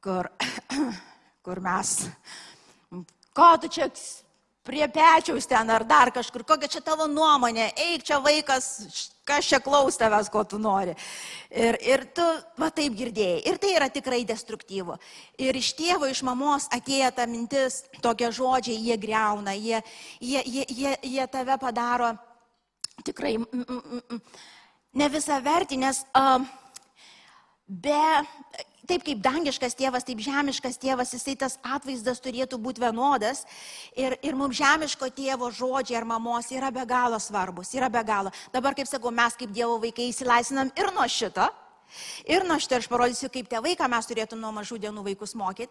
kur, 0.01 0.31
kur 1.45 1.61
mes, 1.65 1.95
ko 3.37 3.53
tu 3.61 3.69
čia 3.69 3.91
prie 4.65 4.89
pečiaus 4.89 5.49
ten 5.49 5.71
ar 5.71 5.85
dar 5.85 6.13
kažkur, 6.15 6.45
kokia 6.49 6.73
čia 6.73 6.81
tavo 6.85 7.09
nuomonė, 7.11 7.73
eik 7.91 8.05
čia 8.07 8.21
vaikas, 8.25 8.73
kas 9.31 9.49
čia 9.49 9.63
klaus 9.65 9.99
tavęs, 10.01 10.31
ko 10.35 10.43
tu 10.45 10.59
nori. 10.61 10.97
Ir, 11.51 11.79
ir 11.87 12.07
tu, 12.15 12.27
va 12.61 12.71
taip 12.75 12.97
girdėjai. 12.99 13.45
Ir 13.51 13.61
tai 13.63 13.75
yra 13.77 13.91
tikrai 13.91 14.25
destruktyvu. 14.29 14.99
Ir 15.41 15.59
iš 15.59 15.73
tėvo, 15.79 16.11
iš 16.11 16.25
mamos 16.27 16.67
atėjo 16.75 17.13
ta 17.15 17.29
mintis, 17.31 17.85
tokie 18.03 18.33
žodžiai, 18.35 18.81
jie 18.91 18.99
greuna, 19.01 19.55
jie, 19.55 19.83
jie, 20.19 20.43
jie, 20.45 20.67
jie, 20.69 20.97
jie 21.15 21.31
tave 21.31 21.59
padaro 21.63 22.15
tikrai 23.03 23.37
mm, 23.39 23.65
mm, 23.69 24.01
mm, 24.11 24.21
ne 25.01 25.09
visą 25.13 25.39
vertį, 25.45 25.79
nes 25.81 26.03
uh, 26.17 26.41
be 27.67 28.03
taip 28.91 29.05
kaip 29.07 29.23
dangiškas 29.23 29.77
tėvas, 29.79 30.05
taip 30.07 30.21
žemiškas 30.25 30.79
tėvas, 30.83 31.15
jisai 31.15 31.37
tas 31.39 31.57
atvaizdas 31.63 32.21
turėtų 32.25 32.59
būti 32.63 32.83
vienodas. 32.83 33.45
Ir, 33.99 34.17
ir 34.27 34.39
mums 34.39 34.59
žemiško 34.59 35.11
tėvo 35.17 35.51
žodžiai 35.55 36.01
ar 36.01 36.09
mamos 36.09 36.51
yra 36.55 36.73
be 36.75 36.85
galo 36.89 37.21
svarbus, 37.23 37.73
yra 37.79 37.91
be 37.93 38.03
galo. 38.07 38.35
Dabar, 38.55 38.77
kaip 38.79 38.91
sakau, 38.91 39.13
mes 39.15 39.37
kaip 39.39 39.53
Dievo 39.55 39.79
vaikai 39.83 40.11
įsilaisinam 40.11 40.73
ir 40.79 40.93
nuo 40.97 41.07
šito. 41.11 41.49
Ir 42.31 42.47
nuo 42.47 42.59
šito 42.63 42.79
aš 42.79 42.89
parodysiu, 42.91 43.31
kaip 43.33 43.51
tėvai, 43.51 43.75
ką 43.79 43.89
mes 43.91 44.07
turėtume 44.07 44.43
nuo 44.43 44.53
mažų 44.55 44.79
dienų 44.83 45.05
vaikus 45.11 45.35
mokyti. 45.39 45.71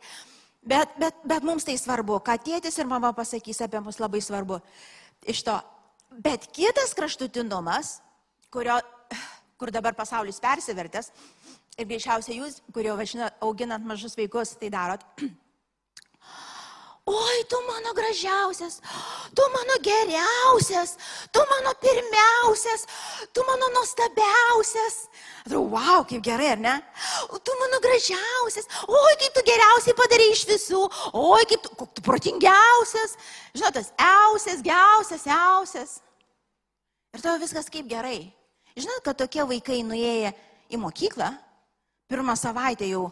Bet, 0.59 0.91
bet, 0.99 1.15
bet 1.23 1.45
mums 1.47 1.63
tai 1.67 1.77
svarbu, 1.79 2.19
ką 2.23 2.35
tėtis 2.43 2.75
ir 2.79 2.87
mama 2.87 3.13
pasakys 3.15 3.61
apie 3.63 3.79
mus 3.83 3.99
labai 4.01 4.19
svarbu. 4.23 4.59
Iš 5.27 5.43
to. 5.47 5.55
Bet 6.19 6.49
kitas 6.55 6.91
kraštutinumas, 6.97 7.99
kurio, 8.51 8.79
kur 9.59 9.71
dabar 9.71 9.95
pasaulis 9.95 10.41
persivertęs, 10.43 11.13
ir 11.79 11.87
greičiausiai 11.87 12.39
jūs, 12.41 12.59
kurio 12.75 12.95
važina, 12.99 13.31
auginant 13.45 13.85
mažus 13.87 14.17
vaikus, 14.19 14.57
tai 14.59 14.71
darot. 14.73 15.05
Oi, 17.09 17.37
tu 17.49 17.57
mano 17.65 17.89
gražiausias, 17.97 18.75
tu 19.33 19.45
mano 19.49 19.77
geriausias, 19.81 20.91
tu 21.33 21.41
mano 21.51 21.71
pirmiausias, 21.81 22.83
tu 23.33 23.41
mano 23.47 23.69
nuostabiausias. 23.73 24.97
Atrodo, 25.41 25.63
wow, 25.73 26.03
kaip 26.05 26.21
gerai, 26.21 26.51
ar 26.53 26.61
ne? 26.61 26.75
Tu 27.41 27.55
mano 27.63 27.79
gražiausias, 27.81 28.69
oi, 28.85 29.15
kaip 29.23 29.33
tu 29.33 29.45
geriausiai 29.47 29.97
padarai 29.97 30.29
iš 30.35 30.45
visų, 30.51 30.83
oi, 31.17 31.41
kaip 31.49 31.65
tu, 31.65 31.89
tu 31.97 32.05
protingiausias, 32.05 33.17
žinot, 33.57 33.73
tas 33.79 33.89
eusias, 34.11 34.61
geriausias, 34.61 35.25
eusias. 35.25 35.97
Ir 37.17 37.25
tavo 37.25 37.41
viskas 37.41 37.73
kaip 37.73 37.89
gerai. 37.89 38.27
Žinot, 38.77 39.01
kad 39.01 39.17
tokie 39.17 39.41
vaikai 39.49 39.81
nuėję 39.81 40.29
į 40.69 40.77
mokyklą, 40.77 41.33
pirmą 42.09 42.35
savaitę 42.37 42.87
jau 42.89 43.09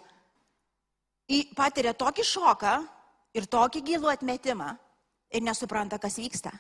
patiria 1.57 1.93
tokį 1.93 2.25
šoką 2.25 2.75
ir 3.37 3.45
tokį 3.51 3.83
gilų 3.91 4.11
atmetimą 4.13 4.71
ir 5.31 5.43
nesupranta, 5.43 5.99
kas 5.99 6.17
vyksta. 6.17 6.53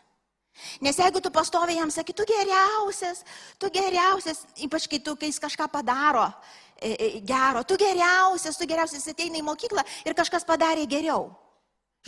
Nes 0.81 0.97
jeigu 0.97 1.21
tu 1.21 1.29
pastoviai 1.29 1.77
jam 1.77 1.91
sakai, 1.93 2.15
tu 2.17 2.25
geriausias, 2.25 3.21
tu 3.61 3.69
geriausias, 3.73 4.41
ypač 4.65 4.87
kai 4.89 4.99
tu, 5.05 5.13
kai 5.15 5.29
jis 5.29 5.39
kažką 5.41 5.67
padaro 5.69 6.25
e, 6.81 6.93
e, 6.93 7.09
gero, 7.21 7.61
tu 7.63 7.77
geriausias, 7.77 8.57
tu 8.57 8.65
geriausias, 8.69 9.05
ateina 9.07 9.37
į 9.37 9.45
mokyklą 9.45 9.85
ir 10.05 10.17
kažkas 10.17 10.45
padarė 10.47 10.87
geriau. 10.89 11.29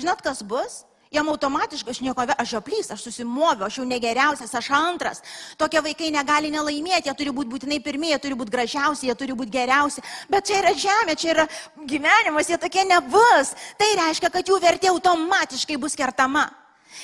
Žinot, 0.02 0.24
kas 0.26 0.42
bus? 0.42 0.82
Jam 1.10 1.30
automatiškai 1.30 1.90
aš 1.90 2.00
nieko, 2.06 2.22
aš 2.38 2.52
žioplys, 2.52 2.92
aš 2.94 3.08
susimoviau, 3.08 3.66
aš 3.66 3.80
jau 3.80 3.86
negeriausias, 3.90 4.54
aš 4.54 4.68
antras. 4.78 5.24
Tokie 5.58 5.82
vaikai 5.82 6.12
negali 6.14 6.52
nelaimėti, 6.54 7.10
jie 7.10 7.16
turi 7.18 7.34
būti 7.34 7.50
būtinai 7.50 7.80
pirmieji, 7.82 8.14
jie 8.14 8.22
turi 8.28 8.38
būti 8.38 8.54
gražiausi, 8.54 9.08
jie 9.10 9.18
turi 9.18 9.34
būti 9.40 9.56
geriausi. 9.58 10.06
Bet 10.30 10.46
čia 10.46 10.60
yra 10.62 10.76
žemė, 10.78 11.18
čia 11.18 11.34
yra 11.34 11.48
gyvenimas, 11.90 12.54
jie 12.54 12.62
tokie 12.62 12.86
nebus. 12.86 13.56
Tai 13.82 13.90
reiškia, 14.04 14.30
kad 14.30 14.54
jų 14.54 14.62
vertė 14.62 14.94
automatiškai 14.94 15.82
bus 15.82 15.98
kertama 15.98 16.46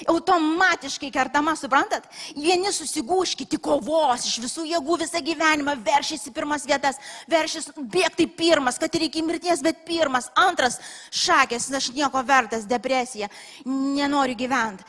automatiškai 0.08 1.12
kertama, 1.14 1.56
suprantat? 1.58 2.08
Vieni 2.36 2.72
susigūš, 2.74 3.36
kiti 3.40 3.60
kovos 3.62 4.26
iš 4.28 4.40
visų 4.44 4.66
jėgų 4.70 4.98
visą 5.06 5.22
gyvenimą, 5.24 5.78
veršys 5.86 6.28
į 6.30 6.34
pirmas 6.36 6.66
vietas, 6.68 7.00
veršys 7.32 7.72
bėgti 7.78 8.28
pirmas, 8.28 8.80
kad 8.82 8.94
ir 8.98 9.08
iki 9.08 9.24
mirties, 9.26 9.64
bet 9.66 9.86
pirmas, 9.88 10.32
antras 10.36 10.80
šakės, 11.14 11.70
aš 11.80 11.92
nieko 11.96 12.24
vertas, 12.26 12.68
depresija, 12.70 13.30
nenoriu 13.66 14.38
gyventi. 14.40 14.86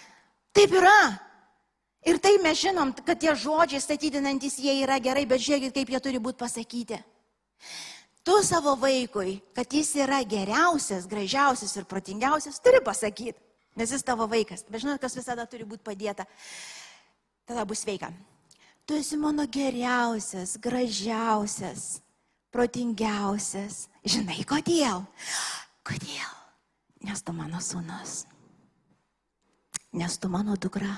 Taip 0.57 0.74
yra. 0.74 0.99
Ir 2.07 2.20
tai 2.22 2.36
mes 2.38 2.59
žinom, 2.61 2.92
kad 3.03 3.18
tie 3.18 3.32
žodžiai 3.34 3.82
statydinantis 3.82 4.61
jie 4.62 4.76
yra 4.84 5.01
gerai, 5.03 5.24
bet 5.26 5.42
žiūrėkit, 5.42 5.74
kaip 5.74 5.90
jie 5.90 6.01
turi 6.05 6.20
būti 6.22 6.38
pasakyti. 6.38 7.01
Tu 8.26 8.36
savo 8.47 8.76
vaikui, 8.78 9.40
kad 9.55 9.74
jis 9.74 9.90
yra 10.03 10.20
geriausias, 10.26 11.07
gražiausias 11.11 11.74
ir 11.78 11.86
protingiausias, 11.90 12.62
turi 12.62 12.78
pasakyti 12.82 13.45
nes 13.76 13.92
jis 13.92 14.04
tavo 14.04 14.26
vaikas. 14.30 14.64
Bet 14.68 14.82
žinot, 14.82 15.00
kas 15.00 15.16
visada 15.16 15.46
turi 15.46 15.68
būti 15.68 15.84
padėta. 15.86 16.26
Tada 17.46 17.64
bus 17.68 17.84
sveika. 17.84 18.10
Tu 18.86 18.96
esi 18.98 19.18
mano 19.18 19.46
geriausias, 19.50 20.56
gražiausias, 20.62 22.00
protingiausias. 22.54 23.86
Žinai 24.06 24.44
kodėl? 24.46 25.04
Kodėl? 25.86 26.32
Nes 27.06 27.22
tu 27.22 27.34
mano 27.34 27.60
sūnus. 27.62 28.24
Nes 29.96 30.18
tu 30.18 30.30
mano 30.30 30.56
dukra. 30.56 30.96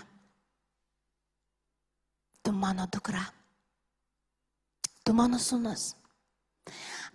Tu 2.43 2.53
mano 2.53 2.87
dukra. 2.87 3.25
Tu 5.05 5.13
mano 5.17 5.41
sūnus. 5.41 5.95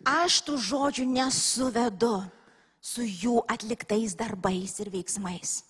Aš 0.03 0.41
tų 0.47 0.57
žodžių 0.57 1.05
nesuvedu 1.07 2.15
su 2.83 3.05
jų 3.07 3.39
atliktais 3.47 4.17
darbais 4.19 4.75
ir 4.83 4.91
veiksmais, 4.91 5.61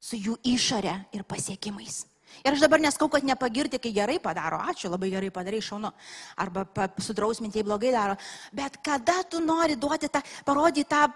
su 0.00 0.20
jų 0.20 0.36
išorė 0.52 0.96
ir 1.16 1.24
pasiekimais. 1.24 2.04
Ir 2.44 2.54
aš 2.54 2.62
dabar 2.62 2.78
neskau, 2.78 3.08
kad 3.10 3.24
nepagirti, 3.26 3.80
kai 3.82 3.90
gerai 3.94 4.18
padaro, 4.22 4.60
ačiū, 4.70 4.90
labai 4.92 5.10
gerai 5.10 5.32
padarai, 5.34 5.60
šaunu, 5.64 5.90
arba 6.38 6.66
sudrausminti, 7.02 7.58
jei 7.58 7.66
blogai 7.66 7.90
daro, 7.94 8.14
bet 8.54 8.78
kada 8.84 9.20
tu 9.26 9.40
nori 9.42 9.74
duoti 9.80 10.08
tą, 10.12 10.22
parodyti 10.46 10.86
tą, 10.92 11.08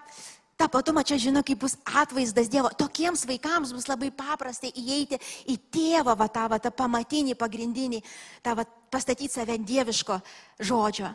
tą 0.59 0.69
patumą, 0.73 1.05
čia 1.07 1.21
žino, 1.21 1.45
kaip 1.47 1.61
bus 1.63 1.77
atvaizdas 1.87 2.51
Dievo, 2.51 2.73
tokiems 2.75 3.23
vaikams 3.31 3.73
bus 3.77 3.87
labai 3.91 4.11
paprastai 4.11 4.73
įeiti 4.75 5.21
į 5.55 5.59
tėvą, 5.71 6.17
va, 6.19 6.29
tą, 6.33 6.49
va, 6.51 6.59
tą 6.59 6.75
pamatinį, 6.75 7.37
pagrindinį, 7.39 8.03
tą, 8.43 8.57
va, 8.59 8.67
pastatyti 8.91 9.31
save 9.37 9.61
dieviško 9.63 10.19
žodžio, 10.67 11.15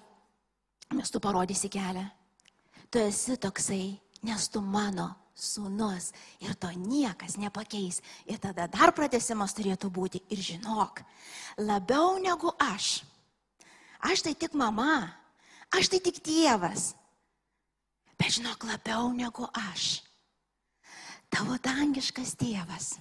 nes 0.95 1.11
tu 1.11 1.21
parodysi 1.21 1.69
kelią 1.73 2.07
tu 2.91 2.99
esi 2.99 3.37
toksai, 3.37 3.99
nes 4.25 4.47
tu 4.49 4.61
mano 4.61 5.13
sūnus 5.39 6.11
ir 6.43 6.55
to 6.59 6.69
niekas 6.75 7.37
nepakeis. 7.39 8.01
Ir 8.27 8.39
tada 8.41 8.67
dar 8.67 8.91
pratesimas 8.95 9.55
turėtų 9.55 9.91
būti 9.93 10.21
ir 10.29 10.41
žinok, 10.43 11.03
labiau 11.57 12.17
negu 12.19 12.51
aš. 12.59 13.03
Aš 13.99 14.23
tai 14.23 14.33
tik 14.35 14.55
mama, 14.55 15.11
aš 15.75 15.91
tai 15.91 15.99
tik 16.03 16.21
tėvas. 16.23 16.93
Bet 18.19 18.35
žinok, 18.35 18.67
labiau 18.67 19.11
negu 19.15 19.47
aš. 19.71 20.01
Tavo 21.29 21.55
dangiškas 21.61 22.33
tėvas, 22.39 22.97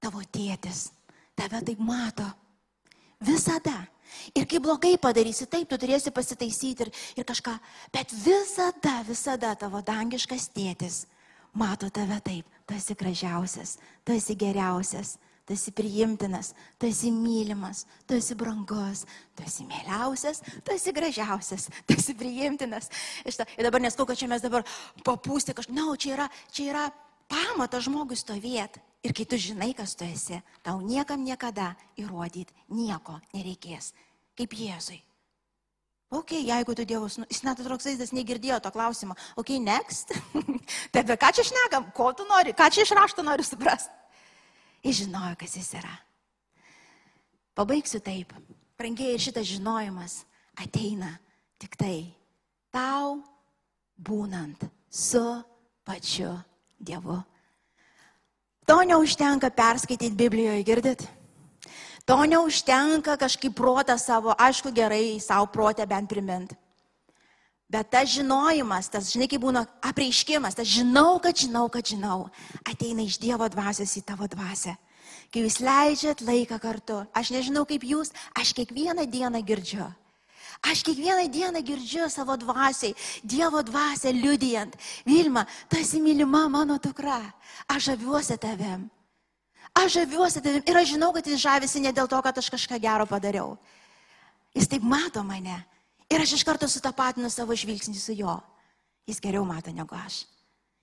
tavo 0.00 0.22
tėtis, 0.32 0.90
tave 1.36 1.60
taip 1.66 1.80
mato. 1.82 2.28
Visada. 3.20 3.88
Ir 4.36 4.46
kai 4.48 4.60
blogai 4.62 4.94
padarysi, 5.00 5.48
taip, 5.50 5.68
tu 5.70 5.78
turėsi 5.80 6.12
pasitaisyti 6.14 6.86
ir, 6.86 6.94
ir 7.18 7.26
kažką. 7.28 7.56
Bet 7.94 8.14
visada, 8.24 9.00
visada 9.08 9.54
tavo 9.58 9.82
dangiškas 9.84 10.50
tėtis 10.54 11.04
mato 11.56 11.88
tave 11.90 12.20
taip. 12.20 12.44
Tu 12.66 12.74
esi 12.74 12.94
gražiausias, 12.98 13.76
tu 14.04 14.12
esi 14.12 14.34
geriausias, 14.34 15.16
tu 15.46 15.54
esi 15.54 15.70
priimtinas, 15.70 16.52
tu 16.78 16.88
esi 16.90 17.12
mylimas, 17.14 17.84
tu 18.06 18.16
esi 18.18 18.34
brangus, 18.34 19.04
tu 19.36 19.44
esi 19.46 19.64
mėliausias, 19.68 20.42
tu 20.66 20.74
esi 20.74 20.92
gražiausias, 20.92 21.68
tu 21.86 21.94
esi 21.94 22.16
priimtinas. 22.18 22.90
Ir 23.24 23.68
dabar 23.68 23.84
neskau, 23.84 24.06
kad 24.08 24.18
čia 24.18 24.28
mes 24.30 24.42
dabar 24.42 24.66
papūsti 25.06 25.54
kažką. 25.54 25.76
Na, 25.76 25.86
no, 25.86 25.96
čia 25.96 26.16
yra, 26.16 26.28
čia 26.50 26.70
yra 26.72 26.88
pamatas 27.30 27.86
žmogui 27.86 28.18
stovėti. 28.18 28.82
Ir 29.06 29.14
kai 29.14 29.26
tu 29.30 29.38
žinai, 29.38 29.70
kas 29.78 29.94
tu 29.94 30.02
esi, 30.02 30.40
tau 30.66 30.80
niekam 30.82 31.22
niekada 31.22 31.76
įrodyti 31.94 32.50
nieko 32.74 33.20
nereikės. 33.30 33.92
Kaip 34.34 34.56
Jėzui. 34.58 34.98
Ok, 36.10 36.32
jeigu 36.38 36.74
tu 36.74 36.84
Dievas, 36.86 37.16
nu, 37.18 37.26
jis 37.30 37.42
net 37.46 37.60
atroks 37.62 37.86
vaizdas 37.86 38.12
negirdėjo 38.14 38.58
to 38.62 38.70
klausimo. 38.74 39.14
Ok, 39.38 39.56
next. 39.62 40.10
tai 40.94 41.02
apie 41.02 41.16
ką 41.18 41.30
čia 41.34 41.44
šnekam, 41.46 41.88
ko 41.94 42.10
tu 42.18 42.26
nori, 42.26 42.54
ką 42.54 42.68
čia 42.70 42.82
iš 42.86 42.94
rašto 42.98 43.22
nori 43.26 43.46
suprasti. 43.46 43.94
Jis 44.86 45.04
žinojo, 45.04 45.34
kas 45.38 45.56
jis 45.58 45.70
yra. 45.78 45.94
Pabaigsiu 47.58 48.02
taip. 48.02 48.34
Prangiai 48.78 49.14
ir 49.16 49.22
šitas 49.22 49.48
žinojimas 49.48 50.20
ateina 50.60 51.14
tik 51.62 51.78
tai 51.80 52.12
tau 52.74 53.22
būnant 53.96 54.66
su 54.90 55.24
pačiu 55.86 56.34
Dievu. 56.76 57.16
To 58.66 58.82
neužtenka 58.82 59.50
perskaityti 59.50 60.16
Biblijoje, 60.16 60.62
girdit? 60.62 61.08
To 62.04 62.18
neužtenka 62.26 63.16
kažkaip 63.16 63.54
protą 63.54 63.94
savo, 63.98 64.34
aišku, 64.38 64.72
gerai 64.74 65.20
savo 65.20 65.46
protę 65.46 65.86
bent 65.86 66.10
primint. 66.10 66.54
Bet 67.70 67.90
tas 67.90 68.10
žinojimas, 68.10 68.88
tas, 68.90 69.10
žinai, 69.10 69.26
kaip 69.30 69.42
būna 69.42 69.64
apreiškimas, 69.82 70.54
tas 70.54 70.66
žinau, 70.70 71.18
kad 71.22 71.34
žinau, 71.34 71.66
kad 71.70 71.86
žinau, 71.86 72.28
ateina 72.62 73.02
iš 73.02 73.18
Dievo 73.22 73.46
dvasios 73.50 73.96
į 73.98 74.04
tavo 74.06 74.26
dvasę. 74.30 74.76
Kai 75.34 75.42
jūs 75.42 75.58
leidžiat 75.62 76.22
laiką 76.22 76.58
kartu, 76.62 77.00
aš 77.14 77.32
nežinau 77.34 77.66
kaip 77.66 77.82
jūs, 77.86 78.14
aš 78.38 78.54
kiekvieną 78.54 79.06
dieną 79.10 79.42
girdžiu. 79.46 79.90
Aš 80.62 80.82
kiekvieną 80.82 81.28
dieną 81.28 81.60
girdžiu 81.62 82.08
savo 82.10 82.36
dvasiai, 82.36 82.94
Dievo 83.24 83.62
dvasią 83.62 84.12
liudijant. 84.12 84.76
Vilma, 85.06 85.46
tu 85.68 85.76
esi 85.76 86.00
mylima 86.00 86.48
mano 86.48 86.78
dukra. 86.78 87.20
Aš 87.68 87.92
žaviuosi 87.92 88.38
tavim. 88.38 88.90
Aš 89.74 89.92
žaviuosi 89.92 90.40
tavim 90.40 90.62
ir 90.66 90.76
aš 90.76 90.88
žinau, 90.94 91.12
kad 91.12 91.26
jis 91.26 91.40
žavisi 91.40 91.80
ne 91.80 91.92
dėl 91.92 92.08
to, 92.08 92.20
kad 92.22 92.38
aš 92.38 92.50
kažką 92.50 92.80
gero 92.80 93.06
padariau. 93.06 93.56
Jis 94.54 94.68
taip 94.68 94.82
mato 94.82 95.22
mane. 95.22 95.64
Ir 96.08 96.22
aš 96.22 96.38
iš 96.38 96.44
karto 96.46 96.68
sutapatinu 96.68 97.28
savo 97.30 97.54
žvilgsnį 97.54 97.98
su 97.98 98.14
juo. 98.16 98.38
Jis 99.06 99.20
geriau 99.20 99.44
mato 99.44 99.70
negu 99.70 99.94
aš. 99.94 100.24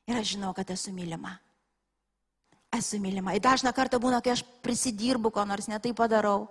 Ir 0.07 0.19
aš 0.19 0.35
žinau, 0.35 0.53
kad 0.53 0.69
esu 0.69 0.91
mylima. 0.91 1.39
Esu 2.73 2.99
mylima. 2.99 3.33
Ir 3.33 3.41
dažna 3.41 3.73
kartą 3.73 3.99
būna, 3.99 4.21
kai 4.21 4.35
aš 4.35 4.43
prisidirbu, 4.63 5.31
ko 5.31 5.45
nors 5.45 5.67
netai 5.71 5.93
padarau 5.95 6.49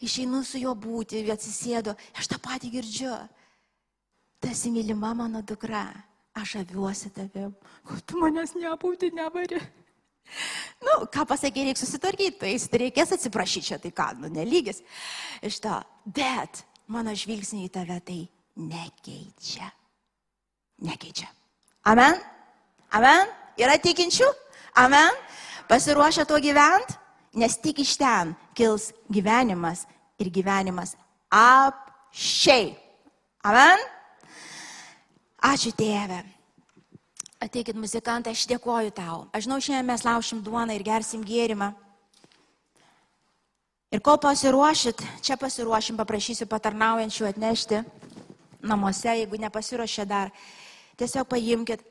išeinu 0.00 0.42
su 0.44 0.60
juo 0.60 0.74
būti, 0.74 1.24
atsisėdu, 1.32 1.94
aš 2.18 2.30
tą 2.32 2.38
patį 2.42 2.72
girdžiu. 2.76 3.14
Tu 4.40 4.52
esi 4.52 4.70
mylima 4.70 5.14
mano 5.16 5.42
dukra, 5.42 5.86
aš 6.36 6.58
aviuosi 6.60 7.10
tavim, 7.16 7.54
ko 7.86 7.98
tu 8.06 8.20
manęs 8.20 8.54
nebūti 8.58 9.12
nevari. 9.16 9.60
Nu, 10.82 11.06
ką 11.12 11.24
pasakė, 11.30 11.64
reikia 11.68 11.80
susitvarkyti, 11.80 12.38
tai 12.40 12.52
jis 12.52 12.66
reikės 12.72 13.14
atsiprašyti 13.16 13.68
čia, 13.70 13.78
tai 13.80 13.92
ką, 13.94 14.10
nu, 14.20 14.30
nelygis 14.32 14.82
iš 15.46 15.60
to. 15.64 15.78
Bet 16.04 16.64
mano 16.92 17.14
žvilgsnį 17.16 17.64
į 17.68 17.72
tave 17.72 17.98
tai 18.04 18.18
nekeičia. 18.58 19.70
Nekeičia. 20.84 21.30
Amen? 21.88 22.18
Amen? 22.92 23.30
Yra 23.56 23.78
tikinčių? 23.80 24.28
Amen? 24.82 25.14
Pasiruošę 25.70 26.26
tuo 26.28 26.42
gyventi? 26.42 26.98
Nes 27.36 27.56
tik 27.60 27.82
iš 27.84 27.96
ten 28.00 28.32
kils 28.56 28.90
gyvenimas 29.12 29.84
ir 30.16 30.30
gyvenimas 30.32 30.94
apšiai. 31.28 32.72
Amen? 33.44 33.82
Ačiū 35.44 35.70
tėve. 35.76 36.22
Ateikit 37.44 37.76
muzikantai, 37.76 38.32
aš 38.32 38.46
dėkoju 38.48 38.94
tau. 38.96 39.26
Aš 39.36 39.44
žinau, 39.44 39.60
šiandien 39.60 39.86
mes 39.86 40.04
laušim 40.06 40.40
duoną 40.42 40.74
ir 40.74 40.84
gersim 40.86 41.20
gėrimą. 41.22 41.74
Ir 43.92 44.00
kol 44.02 44.16
pasiruošit, 44.18 45.04
čia 45.22 45.36
pasiruošim, 45.38 46.00
paprašysiu 46.00 46.48
patarnaujančių 46.50 47.28
atnešti 47.28 47.82
namuose, 48.66 49.12
jeigu 49.20 49.38
nepasiruošė 49.44 50.08
dar. 50.08 50.32
Tiesiog 50.96 51.28
paimkite 51.28 51.84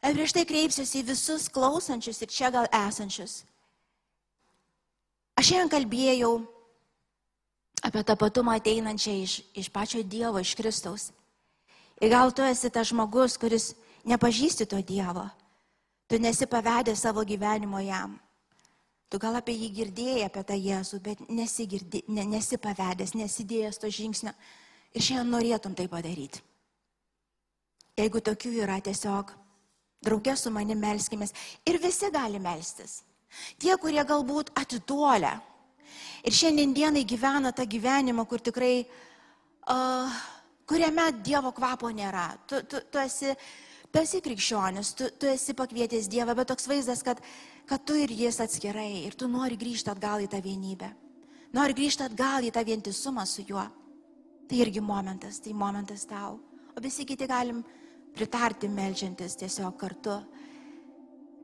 Ir 0.00 0.16
prieš 0.16 0.32
tai 0.32 0.46
kreipsiuosi 0.48 1.02
į 1.02 1.08
visus 1.10 1.48
klausančius 1.52 2.22
ir 2.24 2.30
čia 2.32 2.48
gal 2.52 2.68
esančius. 2.72 3.42
Aš 5.40 5.48
šiandien 5.48 5.70
kalbėjau 5.72 6.34
apie 7.88 8.00
tapatumą 8.04 8.58
ateinančią 8.58 9.14
iš, 9.22 9.38
iš 9.56 9.70
pačio 9.72 10.02
Dievo, 10.04 10.36
iš 10.36 10.52
Kristaus. 10.58 11.06
Ir 11.96 12.12
gal 12.12 12.28
tu 12.36 12.44
esi 12.44 12.68
tas 12.68 12.90
žmogus, 12.90 13.38
kuris 13.40 13.70
nepažįsti 14.04 14.66
to 14.68 14.82
Dievo. 14.84 15.24
Tu 16.12 16.20
nesi 16.20 16.44
pavedęs 16.44 17.06
savo 17.06 17.24
gyvenimo 17.24 17.80
jam. 17.80 18.18
Tu 19.08 19.16
gal 19.16 19.40
apie 19.40 19.56
jį 19.56 19.72
girdėjai, 19.80 20.28
apie 20.28 20.44
tą 20.44 20.60
Jėzų, 20.60 21.00
bet 21.08 21.24
nesi, 21.32 21.64
girdi, 21.66 22.04
ne, 22.12 22.28
nesi 22.36 22.60
pavedęs, 22.60 23.16
nesidėjęs 23.16 23.80
to 23.80 23.88
žingsnio. 23.88 24.36
Ir 24.92 25.08
šiandien 25.08 25.32
norėtum 25.38 25.72
tai 25.74 25.88
padaryti. 25.88 26.44
Jeigu 27.96 28.20
tokių 28.20 28.58
yra 28.60 28.76
tiesiog 28.84 29.32
Draugė 30.04 30.36
su 30.36 30.52
manimi 30.52 30.80
melskimės. 30.80 31.32
Ir 31.68 31.80
visi 31.80 32.08
gali 32.12 32.38
melstis. 32.40 33.00
Tie, 33.60 33.72
kurie 33.78 34.02
galbūt 34.06 34.52
atitolę. 34.58 35.36
Ir 36.26 36.36
šiandien 36.36 36.74
dienai 36.76 37.04
gyvena 37.08 37.52
tą 37.56 37.64
gyvenimą, 37.64 38.26
kur 38.28 38.42
tikrai, 38.44 38.84
uh, 38.84 40.20
kuriame 40.68 41.06
Dievo 41.24 41.52
kvapo 41.56 41.88
nėra. 41.94 42.28
Tu, 42.46 42.60
tu, 42.68 42.82
tu, 42.92 43.00
esi, 43.00 43.32
tu 43.88 44.02
esi 44.02 44.20
krikščionis, 44.24 44.92
tu, 44.98 45.08
tu 45.16 45.30
esi 45.30 45.56
pakvietęs 45.56 46.10
Dievą, 46.12 46.36
bet 46.36 46.50
toks 46.52 46.68
vaizdas, 46.68 47.04
kad, 47.06 47.22
kad 47.66 47.86
tu 47.86 47.96
ir 47.96 48.12
jis 48.12 48.42
atskirai 48.44 49.06
ir 49.06 49.16
tu 49.16 49.30
nori 49.30 49.58
grįžti 49.60 49.94
atgal 49.94 50.26
į 50.26 50.28
tą 50.30 50.42
vienybę. 50.44 50.92
Nori 51.56 51.74
grįžti 51.74 52.06
atgal 52.06 52.44
į 52.46 52.52
tą 52.54 52.62
vientisumą 52.66 53.24
su 53.26 53.46
juo. 53.48 53.64
Tai 54.50 54.58
irgi 54.58 54.82
momentas, 54.82 55.40
tai 55.42 55.54
momentas 55.54 56.04
tau. 56.10 56.38
O 56.74 56.82
visi 56.82 57.06
kiti 57.06 57.26
galim 57.30 57.62
pritarti 58.14 58.68
melžiantis 58.70 59.38
tiesiog 59.38 59.76
kartu. 59.78 60.20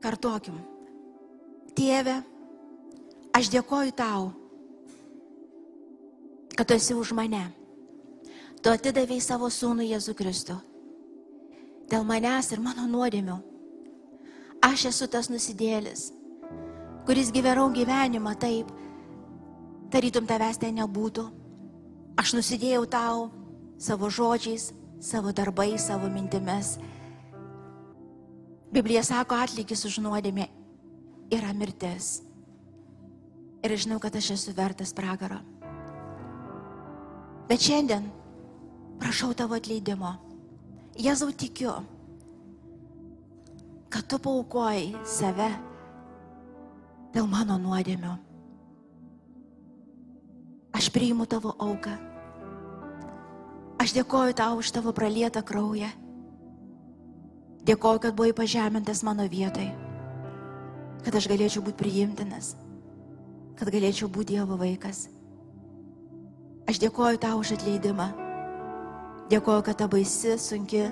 Kartokim. 0.03 0.76
Tėve, 1.77 2.15
aš 3.37 3.51
dėkoju 3.53 3.91
tau, 3.93 4.31
kad 6.57 6.65
tu 6.65 6.73
esi 6.73 6.95
už 6.97 7.11
mane. 7.13 7.43
Tu 8.65 8.71
atidavėjai 8.73 9.21
savo 9.21 9.51
sūnų 9.53 9.85
Jėzų 9.85 10.15
Kristų. 10.17 10.55
Dėl 11.93 12.01
manęs 12.01 12.49
ir 12.49 12.63
mano 12.65 12.87
nuodėmių. 12.89 13.37
Aš 14.65 14.87
esu 14.89 15.05
tas 15.05 15.29
nusidėlis, 15.29 16.09
kuris 17.05 17.29
gyvenau 17.29 17.69
gyvenimą 17.69 18.33
taip, 18.41 18.73
tarytum 19.93 20.25
tavęs 20.25 20.57
ten 20.57 20.81
nebūtų. 20.81 21.29
Aš 22.17 22.33
nusidėjau 22.41 22.87
tau 22.89 23.27
savo 23.77 24.09
žodžiais, 24.09 24.71
savo 24.97 25.29
darbais, 25.29 25.85
savo 25.85 26.09
mintimis. 26.09 26.79
Biblija 28.73 29.05
sako, 29.05 29.37
atlygis 29.45 29.85
už 29.85 30.01
nuodėmę 30.01 30.49
yra 31.33 31.53
mirtis. 31.53 32.21
Ir 33.65 33.75
žinau, 33.75 33.99
kad 33.99 34.15
aš 34.15 34.31
esu 34.37 34.53
vertas 34.55 34.93
pragaro. 34.95 35.39
Bet 37.47 37.63
šiandien 37.63 38.09
prašau 39.01 39.33
tavo 39.37 39.57
atleidimo. 39.57 40.15
Jėzau 40.97 41.29
tikiu, 41.31 41.73
kad 43.93 44.07
tu 44.09 44.17
paukojai 44.19 44.95
save 45.05 45.51
dėl 47.13 47.29
mano 47.29 47.59
nuodėmių. 47.61 48.17
Aš 50.77 50.91
priimu 50.93 51.25
tavo 51.29 51.53
auką 51.61 51.95
Aš 53.77 53.93
dėkoju 53.93 54.33
tau 54.35 54.57
už 54.59 54.73
tavo 54.73 54.91
pralietą 54.91 55.39
kraują. 55.45 55.87
Dėkoju, 57.63 57.99
kad 58.03 58.15
buvai 58.17 58.33
pažemintas 58.33 58.99
mano 59.05 59.23
vietoj. 59.31 59.86
Kad 61.05 61.17
aš 61.19 61.27
galėčiau 61.29 61.63
būti 61.65 61.79
priimtinas. 61.81 62.55
Kad 63.57 63.71
galėčiau 63.73 64.09
būti 64.09 64.35
Dievo 64.35 64.57
vaikas. 64.59 65.07
Aš 66.67 66.81
dėkoju 66.83 67.19
tau 67.23 67.39
už 67.39 67.55
atleidimą. 67.55 68.07
Dėkoju, 69.31 69.63
kad 69.67 69.77
ta 69.79 69.87
baisi, 69.91 70.37
sunki 70.39 70.85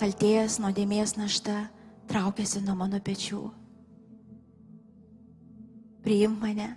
kalties, 0.00 0.58
nuodėmės 0.62 1.16
našta 1.18 1.68
traukiasi 2.10 2.62
nuo 2.66 2.74
mano 2.78 2.98
pečių. 3.02 3.42
Priimk 6.02 6.40
mane 6.42 6.72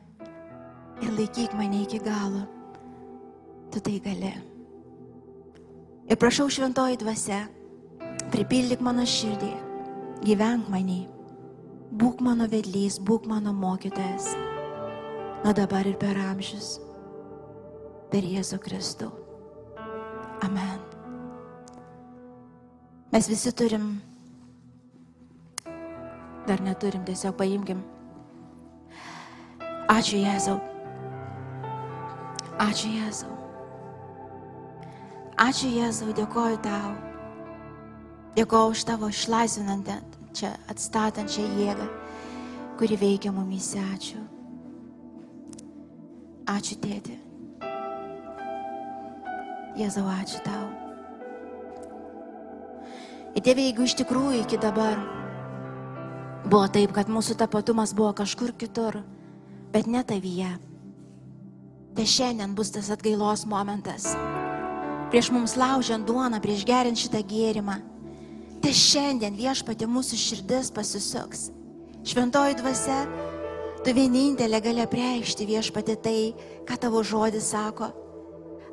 ir 1.01 1.15
laikyk 1.17 1.55
mane 1.57 1.82
iki 1.84 1.99
galo. 2.05 2.43
Tu 3.73 3.82
tai 3.82 3.97
gali. 3.99 4.34
Ir 6.05 6.19
prašau 6.21 6.45
šventoji 6.53 6.99
dvasia, 7.01 7.47
pripildyk 8.30 8.84
mano 8.86 9.07
širdį, 9.09 9.49
gyvenk 10.21 10.69
manį, 10.69 11.01
būk 11.95 12.21
mano 12.23 12.47
vedlys, 12.51 12.97
būk 12.99 13.27
mano 13.29 13.53
mokytojas, 13.55 14.33
nuo 15.43 15.53
dabar 15.55 15.87
ir 15.87 15.95
per 16.01 16.17
amžius, 16.19 16.75
per 18.11 18.25
Jėzų 18.27 18.59
Kristų. 18.63 19.11
Amen. 20.43 20.81
Mes 23.13 23.29
visi 23.31 23.53
turim, 23.55 23.93
dar 26.47 26.61
neturim, 26.61 27.05
tiesiog 27.07 27.37
paimkim. 27.39 27.79
Ačiū 29.91 30.19
Jėzau. 30.19 30.57
Ačiū 32.59 32.91
Jėzau. 32.91 33.31
Ačiū 35.45 35.69
Jėzau, 35.71 36.11
dėkoju 36.17 36.59
tau. 36.65 36.91
Dėkoju 38.35 38.75
už 38.75 38.83
tavo 38.89 39.07
išlaisvinantę, 39.13 40.01
čia 40.36 40.51
atstatančią 40.71 41.45
jėgą, 41.59 41.88
kuri 42.79 42.97
veikia 42.99 43.31
mumise. 43.36 43.81
Ačiū. 43.95 44.19
Ačiū 46.51 46.77
tėti. 46.83 47.17
Jėzau, 49.79 50.05
ačiū 50.07 50.43
tau. 50.45 50.67
Ir 53.36 53.43
tėvė, 53.43 53.65
jeigu 53.67 53.88
iš 53.88 53.97
tikrųjų 53.99 54.43
iki 54.43 54.59
dabar 54.61 55.01
buvo 56.45 56.69
taip, 56.71 56.93
kad 56.95 57.11
mūsų 57.11 57.36
tapatumas 57.41 57.91
buvo 57.97 58.13
kažkur 58.15 58.53
kitur, 58.55 59.01
bet 59.73 59.89
ne 59.91 60.05
tavyje, 60.07 60.53
tai 61.97 62.07
šiandien 62.07 62.55
bus 62.55 62.71
tas 62.71 62.93
atgailos 62.93 63.43
momentas 63.49 64.13
prieš 65.15 65.29
mums 65.31 65.53
laužiant 65.55 66.03
duoną, 66.03 66.41
prieš 66.43 66.65
geriant 66.67 66.99
šitą 66.99 67.21
gėrimą. 67.23 67.77
Te 68.66 68.72
šiandien 68.74 69.36
viešpatė 69.38 69.86
mūsų 69.86 70.18
širdis 70.18 70.72
pasisuks. 70.74 71.51
Šventoji 72.01 72.55
dvasia, 72.57 72.95
tu 73.86 73.93
vienintelė 73.93 74.57
gali 74.66 74.82
apreikšti 74.82 75.45
viešpatė 75.45 75.95
tai, 76.01 76.22
ką 76.66 76.80
tavo 76.82 77.03
žodis 77.05 77.51
sako. 77.53 77.91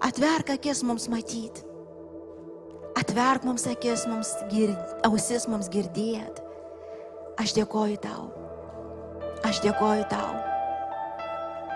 Atverk 0.00 0.54
akis 0.54 0.80
mums 0.88 1.10
matyti. 1.12 1.66
Atverk 2.96 3.44
mums 3.44 3.68
akis, 3.68 4.06
mums 4.08 4.32
gird, 4.48 4.80
ausis 5.04 5.44
mums 5.44 5.68
girdėt. 5.68 6.40
Aš 7.36 7.52
dėkoju 7.60 8.00
tau. 8.00 8.30
Aš 9.44 9.60
dėkoju 9.60 10.08
tau. 10.08 10.32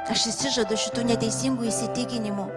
Aš 0.08 0.30
įsižadu 0.32 0.80
šitų 0.86 1.10
neteisingų 1.12 1.68
įsitikinimų 1.68 2.48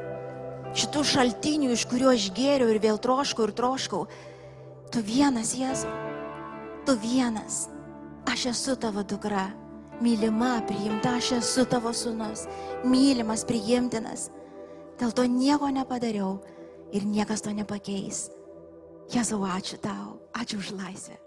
šitų 0.79 1.03
šaltinių, 1.11 1.71
iš 1.73 1.87
kurių 1.89 2.13
aš 2.13 2.31
gėriau 2.37 2.69
ir 2.71 2.79
vėl 2.83 2.99
troškau 3.01 3.47
ir 3.49 3.57
troškau. 3.57 4.05
Tu 4.89 5.03
vienas, 5.05 5.53
Jėzu, 5.53 5.89
tu 6.85 6.95
vienas. 6.97 7.67
Aš 8.25 8.47
esu 8.49 8.73
tavo 8.81 9.03
dukra, 9.05 9.45
mylima, 10.01 10.55
priimta, 10.65 11.11
aš 11.19 11.35
esu 11.37 11.65
tavo 11.69 11.91
sunus, 11.93 12.47
mylimas, 12.81 13.43
priimtinas. 13.45 14.31
Dėl 14.97 15.13
to 15.13 15.27
nieko 15.29 15.69
nepadariau 15.69 16.39
ir 16.89 17.05
niekas 17.05 17.45
to 17.45 17.53
nepakeis. 17.53 18.31
Jėzau, 19.13 19.43
ačiū 19.45 19.77
tau, 19.83 20.17
ačiū 20.33 20.57
už 20.57 20.73
laisvę. 20.79 21.19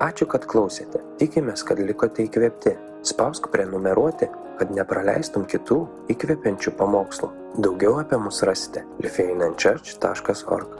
Ačiū, 0.00 0.28
kad 0.28 0.44
klausėte. 0.48 1.00
Tikimės, 1.20 1.64
kad 1.64 1.80
likote 1.80 2.24
įkvėpti. 2.28 2.76
Spausk 3.08 3.48
prenumeruoti, 3.52 4.28
kad 4.60 4.72
nepraleistum 4.76 5.48
kitų 5.48 5.80
įkvepiančių 6.12 6.76
pamokslų. 6.76 7.32
Daugiau 7.60 7.96
apie 8.04 8.20
mus 8.20 8.44
rasite 8.44 8.84
lifeinanchurch.org 9.00 10.79